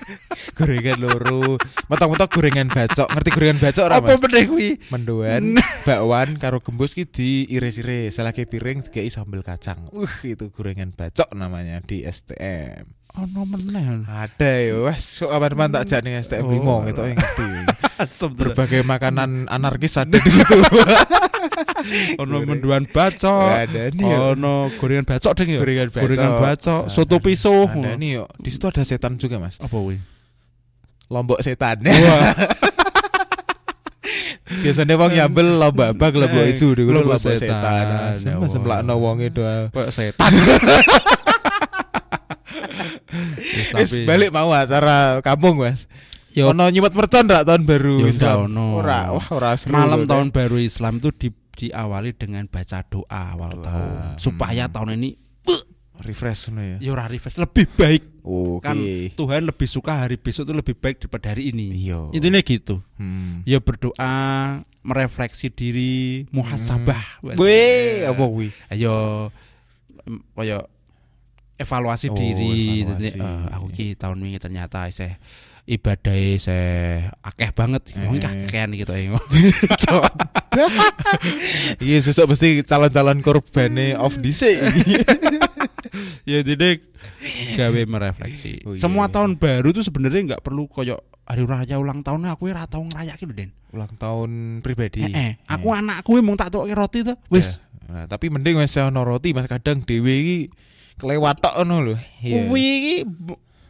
gorengan 0.58 0.98
loro. 1.00 1.56
Metok-metok 1.88 2.28
gorengan 2.30 2.68
bacok. 2.68 3.08
Ngerti 3.08 3.30
gorengan 3.32 3.58
bacok 3.62 3.84
ora 3.88 3.94
Apa 3.98 4.12
Mas? 4.14 4.20
meneh 4.26 4.44
kuwi? 4.46 4.68
Mendoan, 4.90 5.42
bakwan 5.88 6.28
karo 6.36 6.58
gembus 6.60 6.92
ki 6.92 7.08
diiris-iris. 7.08 8.14
Selagi 8.14 8.44
piring 8.44 8.84
dikai 8.84 9.08
sambal 9.08 9.40
kacang. 9.40 9.86
Uh, 9.94 10.10
itu 10.22 10.50
gorengan 10.52 10.92
bacok 10.92 11.30
namanya 11.32 11.80
di 11.80 12.04
STM. 12.04 12.99
Ono 13.18 13.42
meneh. 13.42 14.06
Ada 14.06 14.52
ya, 14.70 14.74
wes 14.86 15.18
kok 15.18 15.34
aman 15.34 15.74
tak 15.74 15.90
ning 16.06 16.14
STM 16.22 16.46
Oh, 16.46 16.78
5 16.86 16.88
gitu 16.94 17.00
yang 17.02 17.18
ngerti. 17.18 17.46
Berbagai 18.38 18.80
makanan 18.86 19.50
anarkis 19.50 19.98
ada 19.98 20.14
di 20.14 20.30
situ. 20.30 20.54
ono 22.22 22.36
menduan 22.46 22.86
bacok. 22.86 23.50
Ada 23.50 23.90
nih. 23.90 24.14
Ono 24.38 24.70
gorengan 24.78 25.02
bacok 25.02 25.32
ding 25.34 25.58
ya. 25.58 25.60
Gorengan 25.60 25.88
bacok. 25.90 26.02
Gorengan 26.06 26.32
bacok, 26.38 26.82
Ada 26.86 26.92
soto 26.94 27.16
nih. 27.18 27.24
pisau. 27.26 27.66
Ada 27.66 27.98
nih 27.98 28.10
yuk. 28.22 28.28
Di 28.38 28.48
situ 28.54 28.64
ada 28.70 28.82
setan 28.86 29.18
juga, 29.18 29.42
Mas. 29.42 29.58
Apa 29.58 29.74
kuwi? 29.74 29.98
Lombok 31.10 31.42
setan. 31.42 31.82
Biasanya 34.50 34.98
wong 34.98 35.14
nyambel 35.14 35.62
lomba 35.62 35.94
bak 35.94 36.10
lomba 36.14 36.42
isu 36.42 36.74
dulu 36.74 37.02
lomba 37.06 37.18
setan. 37.18 38.14
semplakno 38.46 38.94
wonge 39.02 39.30
doa. 39.34 39.66
kok 39.74 39.90
setan. 39.90 40.30
Wis 43.74 43.90
tapi 43.90 44.04
balik 44.04 44.30
mau 44.30 44.50
acara 44.50 45.18
kampung, 45.20 45.58
Mas. 45.58 45.86
Yo. 46.30 46.48
Ono 46.48 46.62
nyimet 46.64 46.92
mercon 46.92 47.26
rak 47.26 47.42
tahun 47.42 47.62
baru 47.64 48.02
Yo, 48.02 48.08
Islam? 48.08 48.46
ono. 48.46 48.78
Ora, 48.78 49.10
wah 49.10 49.28
ora 49.32 49.50
seru. 49.54 49.74
malam 49.74 50.04
lho, 50.04 50.08
tahun 50.08 50.28
baru 50.30 50.56
Islam 50.56 50.96
itu 50.96 51.10
di, 51.10 51.28
diawali 51.58 52.14
dengan 52.14 52.46
baca 52.46 52.80
doa 52.82 53.04
awal 53.34 53.58
tahun 53.58 54.14
supaya 54.16 54.64
tahun 54.66 54.94
ini 54.96 55.10
Dek. 55.42 55.62
refresh 56.00 56.48
ya. 56.48 56.78
ya 56.78 56.90
ora 56.90 57.04
refresh 57.04 57.36
lebih 57.36 57.66
baik 57.68 58.22
Oke. 58.22 58.62
kan 58.62 58.78
Tuhan 59.12 59.44
lebih 59.44 59.66
suka 59.66 59.92
hari 59.98 60.16
besok 60.16 60.46
itu 60.46 60.54
lebih 60.54 60.72
baik 60.72 60.96
daripada 60.98 61.34
hari 61.34 61.50
ini 61.50 61.74
Iya. 61.84 62.14
intinya 62.14 62.40
gitu 62.40 62.80
Hmm. 62.96 63.42
ya 63.44 63.58
berdoa 63.58 64.14
merefleksi 64.80 65.50
diri 65.50 66.24
muhasabah 66.30 67.20
Weh, 67.36 68.06
apa 68.06 68.22
kuwi? 68.22 68.48
ayo 68.70 69.28
kaya 70.32 70.64
evaluasi 71.60 72.08
Oh, 72.08 72.16
diri 72.16 72.82
evaluasi. 72.82 72.88
Jadi, 72.88 73.08
eh, 73.16 73.44
aku 73.52 73.66
ki 73.68 73.86
tahun 73.94 74.18
ini 74.20 74.36
ternyata 74.36 74.88
saya 74.88 75.20
ibadah 75.64 76.16
saya 76.34 76.66
akeh 77.22 77.52
banget 77.52 77.82
Eh. 77.92 78.02
mungkin 78.02 78.24
kakean 78.24 78.72
gitu 78.72 78.90
ya 78.90 79.14
Iya, 81.78 81.98
sesuk 82.00 82.26
mesti 82.26 82.64
calon-calon 82.64 83.20
korbane 83.20 83.94
off 83.94 84.16
dhisik. 84.16 84.56
ya 86.30 86.40
jadi 86.40 86.78
gawe 87.52 87.80
merefleksi 87.84 88.62
Oh, 88.64 88.72
iya, 88.72 88.80
semua 88.80 89.06
iya. 89.06 89.12
tahun 89.12 89.36
baru 89.36 89.70
tuh 89.70 89.82
sebenarnya 89.82 90.34
nggak 90.34 90.42
perlu 90.42 90.66
koyo 90.66 90.96
hari 91.22 91.42
raya 91.44 91.76
ulang 91.76 92.00
tahun 92.00 92.26
aku 92.26 92.48
ora 92.48 92.64
tau 92.64 92.82
ngerayakin 92.82 93.26
lho 93.26 93.34
Den 93.36 93.50
Ulang 93.70 93.92
tahun 93.94 94.30
pribadi. 94.60 95.02
eh, 95.04 95.10
eh, 95.10 95.32
aku 95.46 95.70
anakku 95.70 96.16
emang 96.16 96.34
tak 96.34 96.50
tuh 96.50 96.66
roti 96.66 97.02
tuh 97.02 97.14
wis 97.28 97.58
Ya. 97.58 97.68
Nah, 97.90 98.04
tapi 98.06 98.30
mending 98.30 98.54
wis 98.56 98.78
ono 98.78 99.02
roti 99.02 99.34
Mas 99.34 99.46
kadang 99.46 99.82
dhewe 99.82 100.14
iki 100.14 100.38
kelewat 101.00 101.36
tok 101.36 101.56
ngono 101.58 101.76
lho. 101.82 101.94
Iya. 102.20 102.44
kuwi 102.44 102.62
iki 102.62 102.96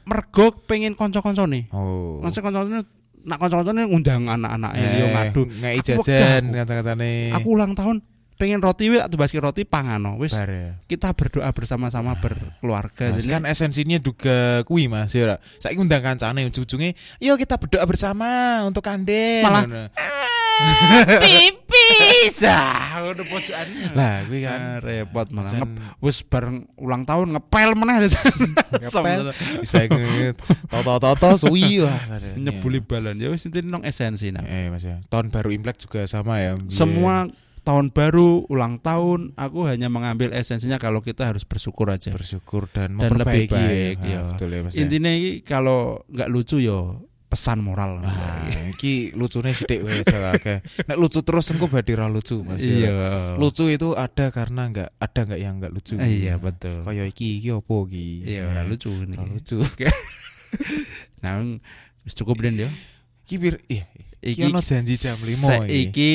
mergo 0.03 0.51
pengen 0.67 0.93
kanca-kancane 0.93 1.71
Oh. 1.71 2.19
kanca-kancane 2.21 2.83
nak 3.21 3.39
kanca-kancane 3.39 3.87
ngundang 3.87 4.27
anak-anak 4.27 4.73
Eh, 4.73 4.83
liya 4.91 5.07
ngadu 5.09 5.43
ngei 5.47 5.79
Aku 5.79 6.03
jajan 6.03 6.43
kata-katane. 6.51 7.31
aku 7.31 7.49
ulang 7.49 7.73
tahun 7.73 8.03
pengen 8.35 8.59
roti 8.59 8.89
wis 8.89 8.99
tak 8.99 9.13
tubaski 9.13 9.37
roti 9.37 9.63
pangano 9.63 10.17
wis 10.17 10.33
Bar 10.33 10.49
ya. 10.49 10.73
kita 10.87 11.13
berdoa 11.13 11.45
bersama-sama 11.51 12.17
berkeluarga 12.17 13.13
Mas, 13.13 13.21
Jadi 13.21 13.29
kan 13.31 13.45
esensinya 13.45 14.01
juga 14.01 14.65
kui 14.65 14.89
mas 14.89 15.13
ya. 15.13 15.37
Saya 15.59 15.77
undang 15.77 16.01
kancane 16.01 16.49
ujung-ujungnya 16.49 16.97
yuk 17.19 17.37
kita 17.37 17.55
berdoa 17.55 17.85
bersama 17.85 18.29
untuk 18.65 18.81
kanden 18.81 19.45
Malah-. 19.45 19.93
ah 22.41 23.05
udah 23.05 23.27
pojokannya 23.27 23.87
lah 23.93 24.25
kui 24.25 24.41
kan 24.41 24.61
Ah, 24.61 24.79
repot 24.79 25.29
malah 25.31 25.51
Jan- 25.51 25.61
Ngep- 25.63 26.01
wis 26.01 26.23
bareng 26.23 26.65
ulang 26.77 27.05
tahun 27.05 27.33
ngepel 27.33 27.71
meneh. 27.75 27.97
Ngepel. 28.83 29.31
Bisa 29.61 29.85
nge 29.85 30.35
toto-toto 30.67 31.37
suwi. 31.39 31.83
Wah 31.83 32.01
nyebuli 32.37 32.81
balan. 32.81 33.17
Ya 33.17 33.29
wis 33.29 33.45
intinya 33.45 33.79
nong 33.79 33.85
esensi 33.85 34.31
nah 34.31 34.43
eh 34.43 34.69
mas 34.69 34.83
ya. 34.83 35.01
Tahun 35.07 35.29
baru 35.29 35.53
imlek 35.53 35.77
juga 35.79 36.05
sama 36.07 36.41
ya. 36.41 36.57
Semua 36.69 37.29
tahun 37.61 37.93
baru 37.93 38.49
ulang 38.49 38.81
tahun 38.81 39.37
aku 39.37 39.69
hanya 39.69 39.93
mengambil 39.93 40.33
esensinya 40.33 40.81
kalau 40.81 41.05
kita 41.05 41.29
harus 41.29 41.45
bersyukur 41.45 41.93
aja. 41.93 42.09
Bersyukur 42.11 42.67
dan 42.73 42.97
dan 42.97 43.13
lebih 43.15 43.47
memperbaiki. 43.47 43.53
baik 43.53 43.97
ya, 44.01 44.09
ya. 44.09 44.21
Betul 44.33 44.49
ya 44.51 44.61
mas 44.65 44.73
ya. 44.73 44.81
intinya 44.83 45.13
kalau 45.45 46.01
nggak 46.09 46.29
lucu 46.29 46.57
yo 46.59 47.05
pesan 47.31 47.63
moral 47.63 48.03
Wah, 48.03 48.43
iki 48.75 49.15
lucune 49.15 49.55
sithik 49.55 49.87
wae 49.87 50.03
akeh. 50.03 50.59
Nek 50.91 50.99
lucu 50.99 51.23
terus 51.23 51.47
engko 51.55 51.71
badhe 51.71 51.95
ra 51.95 52.11
lucu 52.11 52.43
Mas. 52.43 52.59
ya. 52.59 52.91
iya 52.91 52.91
Lucu 53.39 53.71
itu 53.71 53.95
ada 53.95 54.35
karena 54.35 54.67
enggak 54.67 54.91
ada 54.99 55.21
enggak 55.23 55.39
yang 55.41 55.63
enggak 55.63 55.71
lucu. 55.71 55.95
iya 56.03 56.43
betul 56.43 56.83
Kaya 56.83 57.07
iki 57.07 57.39
iki 57.39 57.55
opo 57.55 57.87
iki? 57.87 58.27
iya 58.27 58.51
ora 58.51 58.67
lucu 58.67 58.91
ini 58.91 59.15
Ora 59.15 59.31
lucu. 59.31 59.63
nah 61.23 61.39
wis 62.03 62.19
cukup 62.19 62.43
den 62.43 62.67
yo 62.67 62.71
Iki 63.31 63.35
bir 63.39 63.63
iya. 63.71 63.87
Iki 64.21 64.43
Iki 64.43 64.51
ono 64.51 64.59
janji 64.61 64.99
jam 64.99 65.15
5 65.15 65.23
iki. 65.25 65.39
Saiki 65.47 66.13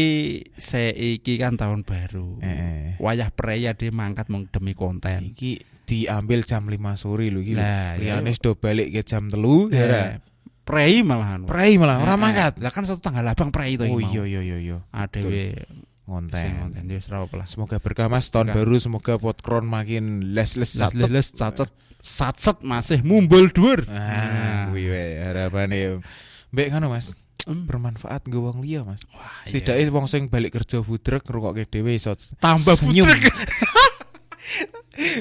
saiki 0.60 1.34
kan 1.40 1.56
tahun 1.56 1.82
baru. 1.88 2.38
Eh, 2.44 3.00
Wayah 3.00 3.32
preya 3.32 3.72
dia 3.74 3.90
mangkat 3.90 4.28
mung 4.28 4.46
demi 4.52 4.76
konten. 4.76 5.32
iki 5.32 5.64
diambil 5.88 6.44
jam 6.44 6.68
5 6.68 6.76
sore 7.00 7.32
lho 7.32 7.40
iki. 7.40 7.56
Iya. 7.56 7.96
Liyane 7.98 8.36
do 8.36 8.54
balik 8.60 8.92
ke 8.92 9.02
jam 9.02 9.32
3 9.32 9.72
ya. 9.72 10.20
Eh, 10.66 10.68
Prei 10.68 11.06
malahan. 11.06 11.46
Prei 11.46 11.78
malah 11.78 12.02
ora 12.02 12.18
Eh, 12.18 12.20
mangkat. 12.20 12.54
Lah 12.58 12.74
kan 12.74 12.90
satu 12.90 12.98
tanggal 12.98 13.22
abang 13.22 13.54
prei 13.54 13.78
itu 13.78 13.86
Oh 13.86 14.02
iya 14.02 14.26
iya 14.26 14.42
iya 14.42 14.58
iya. 14.58 14.78
Adewe 14.90 15.54
sing 15.54 16.10
Ngonten. 16.10 16.50
konten 16.58 16.84
dia 16.90 16.98
ora 17.14 17.18
apa 17.30 17.36
lah. 17.38 17.46
Semoga 17.46 17.78
berkah 17.78 18.10
Mas 18.10 18.34
tahun 18.34 18.50
baru 18.50 18.82
semoga 18.82 19.22
podcast 19.22 19.62
makin 19.62 20.34
les-les 20.34 20.66
satu. 20.66 20.98
Les 21.06 21.30
cacet 21.30 21.70
sacet 22.02 22.58
masih 22.66 23.06
mumbul 23.06 23.54
dhuwur. 23.54 23.86
Ah, 23.90 24.74
kuwi 24.74 24.90
wae 24.90 25.22
harapane. 25.22 26.02
Mbek 26.50 26.74
ngono 26.74 26.90
Mas. 26.90 27.14
Hmm. 27.46 27.70
bermanfaat 27.70 28.26
nggo 28.26 28.42
wong 28.42 28.66
liya 28.66 28.82
Mas. 28.82 29.06
Wah, 29.14 29.22
Setidaknya 29.46 29.94
wong 29.94 30.10
sing 30.10 30.34
balik 30.34 30.58
kerja 30.58 30.82
budrek 30.82 31.30
ngrungokke 31.30 31.70
dhewe 31.70 31.94
iso 31.94 32.10
Tambah 32.42 32.74
senyum. 32.74 33.06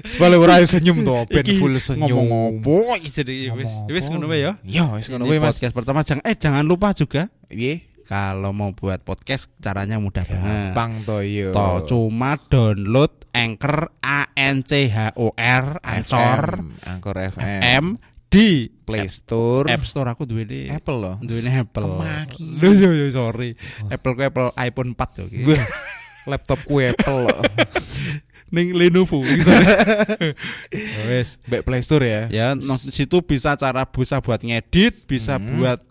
Sebalik 0.05 0.39
ora 0.39 0.61
senyum 0.63 1.03
to, 1.03 1.17
ben 1.27 1.47
full 1.59 1.75
senyum. 1.81 2.29
Ngomong 2.29 2.63
apa 2.63 3.01
iki 3.01 3.11
jadi 3.11 3.35
wis 3.91 4.05
ngono 4.13 4.29
wae 4.31 4.45
ya. 4.45 4.53
Iya, 4.63 4.93
wis 4.95 5.09
ngono 5.11 5.27
wae 5.27 5.41
Mas. 5.41 5.57
podcast 5.57 5.75
pertama 5.75 6.01
jangan 6.05 6.23
eh 6.29 6.37
jangan 6.37 6.65
lupa 6.65 6.93
juga 6.93 7.33
Piye? 7.49 7.89
kalau 8.05 8.53
mau 8.53 8.77
buat 8.77 9.01
podcast 9.01 9.49
caranya 9.65 9.97
mudah 9.97 10.23
banget. 10.29 10.77
Gampang 10.77 10.93
to 11.09 11.19
iya. 11.25 11.49
Toh 11.57 11.81
cuma 11.89 12.37
download 12.37 13.13
Anchor 13.33 13.97
A 14.05 14.29
N 14.37 14.61
C 14.63 14.93
H 14.93 15.17
O 15.17 15.33
R 15.35 15.81
Anchor 15.81 16.69
Anchor 16.85 17.17
FM, 17.33 17.97
di 18.29 18.69
Play 18.69 19.09
Store, 19.09 19.73
App 19.73 19.89
Store 19.89 20.13
aku 20.13 20.29
duwe 20.29 20.45
di 20.45 20.69
Apple 20.69 20.99
loh. 21.01 21.17
duwe 21.25 21.41
ini 21.41 21.51
Apple. 21.65 21.89
Kemaki. 21.89 22.61
Yo 22.61 22.93
yo 22.93 23.07
sorry. 23.09 23.57
Apple 23.89 24.13
ku 24.15 24.21
Apple 24.21 24.53
iPhone 24.61 24.93
4 24.93 25.25
yo. 25.25 25.27
Gue 25.49 25.59
laptop 26.29 26.61
ku 26.69 26.85
Apple. 26.85 27.25
Ning 28.55 28.71
Lenovo 28.73 29.19
iki 29.27 29.43
sorry. 29.43 29.67
Ya 30.71 31.03
Wes. 31.11 31.43
Mbak 31.51 31.63
Play 31.67 31.83
Store 31.83 32.07
ya. 32.07 32.23
Ya, 32.31 32.47
no, 32.55 32.75
situ 32.79 33.19
bisa 33.21 33.59
cara 33.59 33.83
bisa 33.85 34.23
buat 34.23 34.39
ngedit, 34.39 35.11
bisa 35.11 35.43
buat 35.43 35.83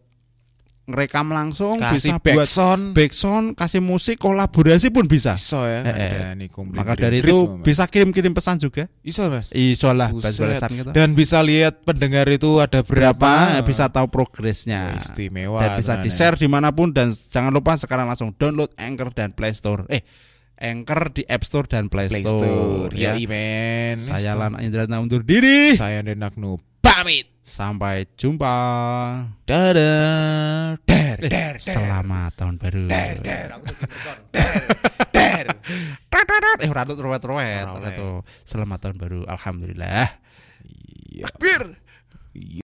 ngerekam 0.84 1.32
langsung, 1.32 1.80
Hmm. 1.80 1.96
Kasih 1.96 1.96
bisa 1.96 2.16
buat 2.20 2.44
backsound. 2.44 2.84
backsound, 2.92 3.46
kasih 3.56 3.80
musik, 3.80 4.20
kolaborasi 4.20 4.92
pun 4.92 5.08
bisa. 5.08 5.40
Iso 5.40 5.64
ya. 5.64 5.80
Eh, 5.80 5.96
eh. 5.96 6.36
Nih 6.36 6.52
Maka 6.76 7.00
dari 7.00 7.24
itu 7.24 7.56
Mas. 7.56 7.64
bisa 7.64 7.88
kirim-kirim 7.88 8.36
pesan 8.36 8.60
juga. 8.60 8.92
Iso 9.00 9.24
Mas. 9.32 9.48
Iso 9.56 9.88
lah, 9.96 10.12
gitu. 10.12 10.92
Dan 10.92 11.16
bisa 11.16 11.40
lihat 11.40 11.88
pendengar 11.88 12.28
itu 12.28 12.60
ada 12.60 12.84
berapa, 12.84 13.16
berapa 13.16 13.64
bisa 13.64 13.88
tahu 13.88 14.12
progresnya 14.12 15.00
istimewa. 15.00 15.64
dan 15.64 15.80
bisa 15.80 15.94
di 16.04 16.12
ya. 16.12 16.16
share 16.20 16.36
di 16.36 16.52
mana 16.52 16.76
pun 16.76 16.92
dan 16.92 17.16
jangan 17.16 17.56
lupa 17.56 17.80
sekarang 17.80 18.12
langsung 18.12 18.36
download 18.36 18.76
Anchor 18.76 19.16
dan 19.16 19.32
Play 19.32 19.56
Store 19.56 19.88
eh 19.88 20.04
Anchor 20.64 21.12
di 21.12 21.28
App 21.28 21.44
Store 21.44 21.68
dan 21.68 21.92
Play, 21.92 22.08
Play 22.08 22.24
Store, 22.24 22.40
Store. 22.40 22.92
Ya, 22.96 23.20
men. 23.28 24.00
saya 24.00 24.32
Lana 24.34 24.64
Indrana 24.64 24.98
undur 24.98 25.20
diri 25.22 25.76
Saya 25.76 26.00
Denak 26.00 26.40
Nu 26.40 26.56
pamit. 26.80 27.28
sampai 27.44 28.08
jumpa 28.16 28.56
Dadah. 29.44 30.80
Der, 30.88 31.20
Eh, 31.20 31.28
der, 31.28 31.28
der. 31.28 31.56
selamat 31.60 32.32
tahun 32.34 32.56
baru 32.56 32.88
Der, 32.88 33.20
der. 33.20 33.48
Aku 33.54 33.68
tuh. 33.70 33.88
Der, 34.32 34.56
der. 35.12 35.46
eh 36.58 36.72
ratut 36.72 36.96
ruwet 36.96 37.20
ruwet 37.22 37.68
selamat 38.44 38.80
tahun 38.80 38.96
baru 38.96 39.20
alhamdulillah 39.28 40.08
Iya. 41.12 41.28
takbir 41.28 41.76
Iya. 42.34 42.63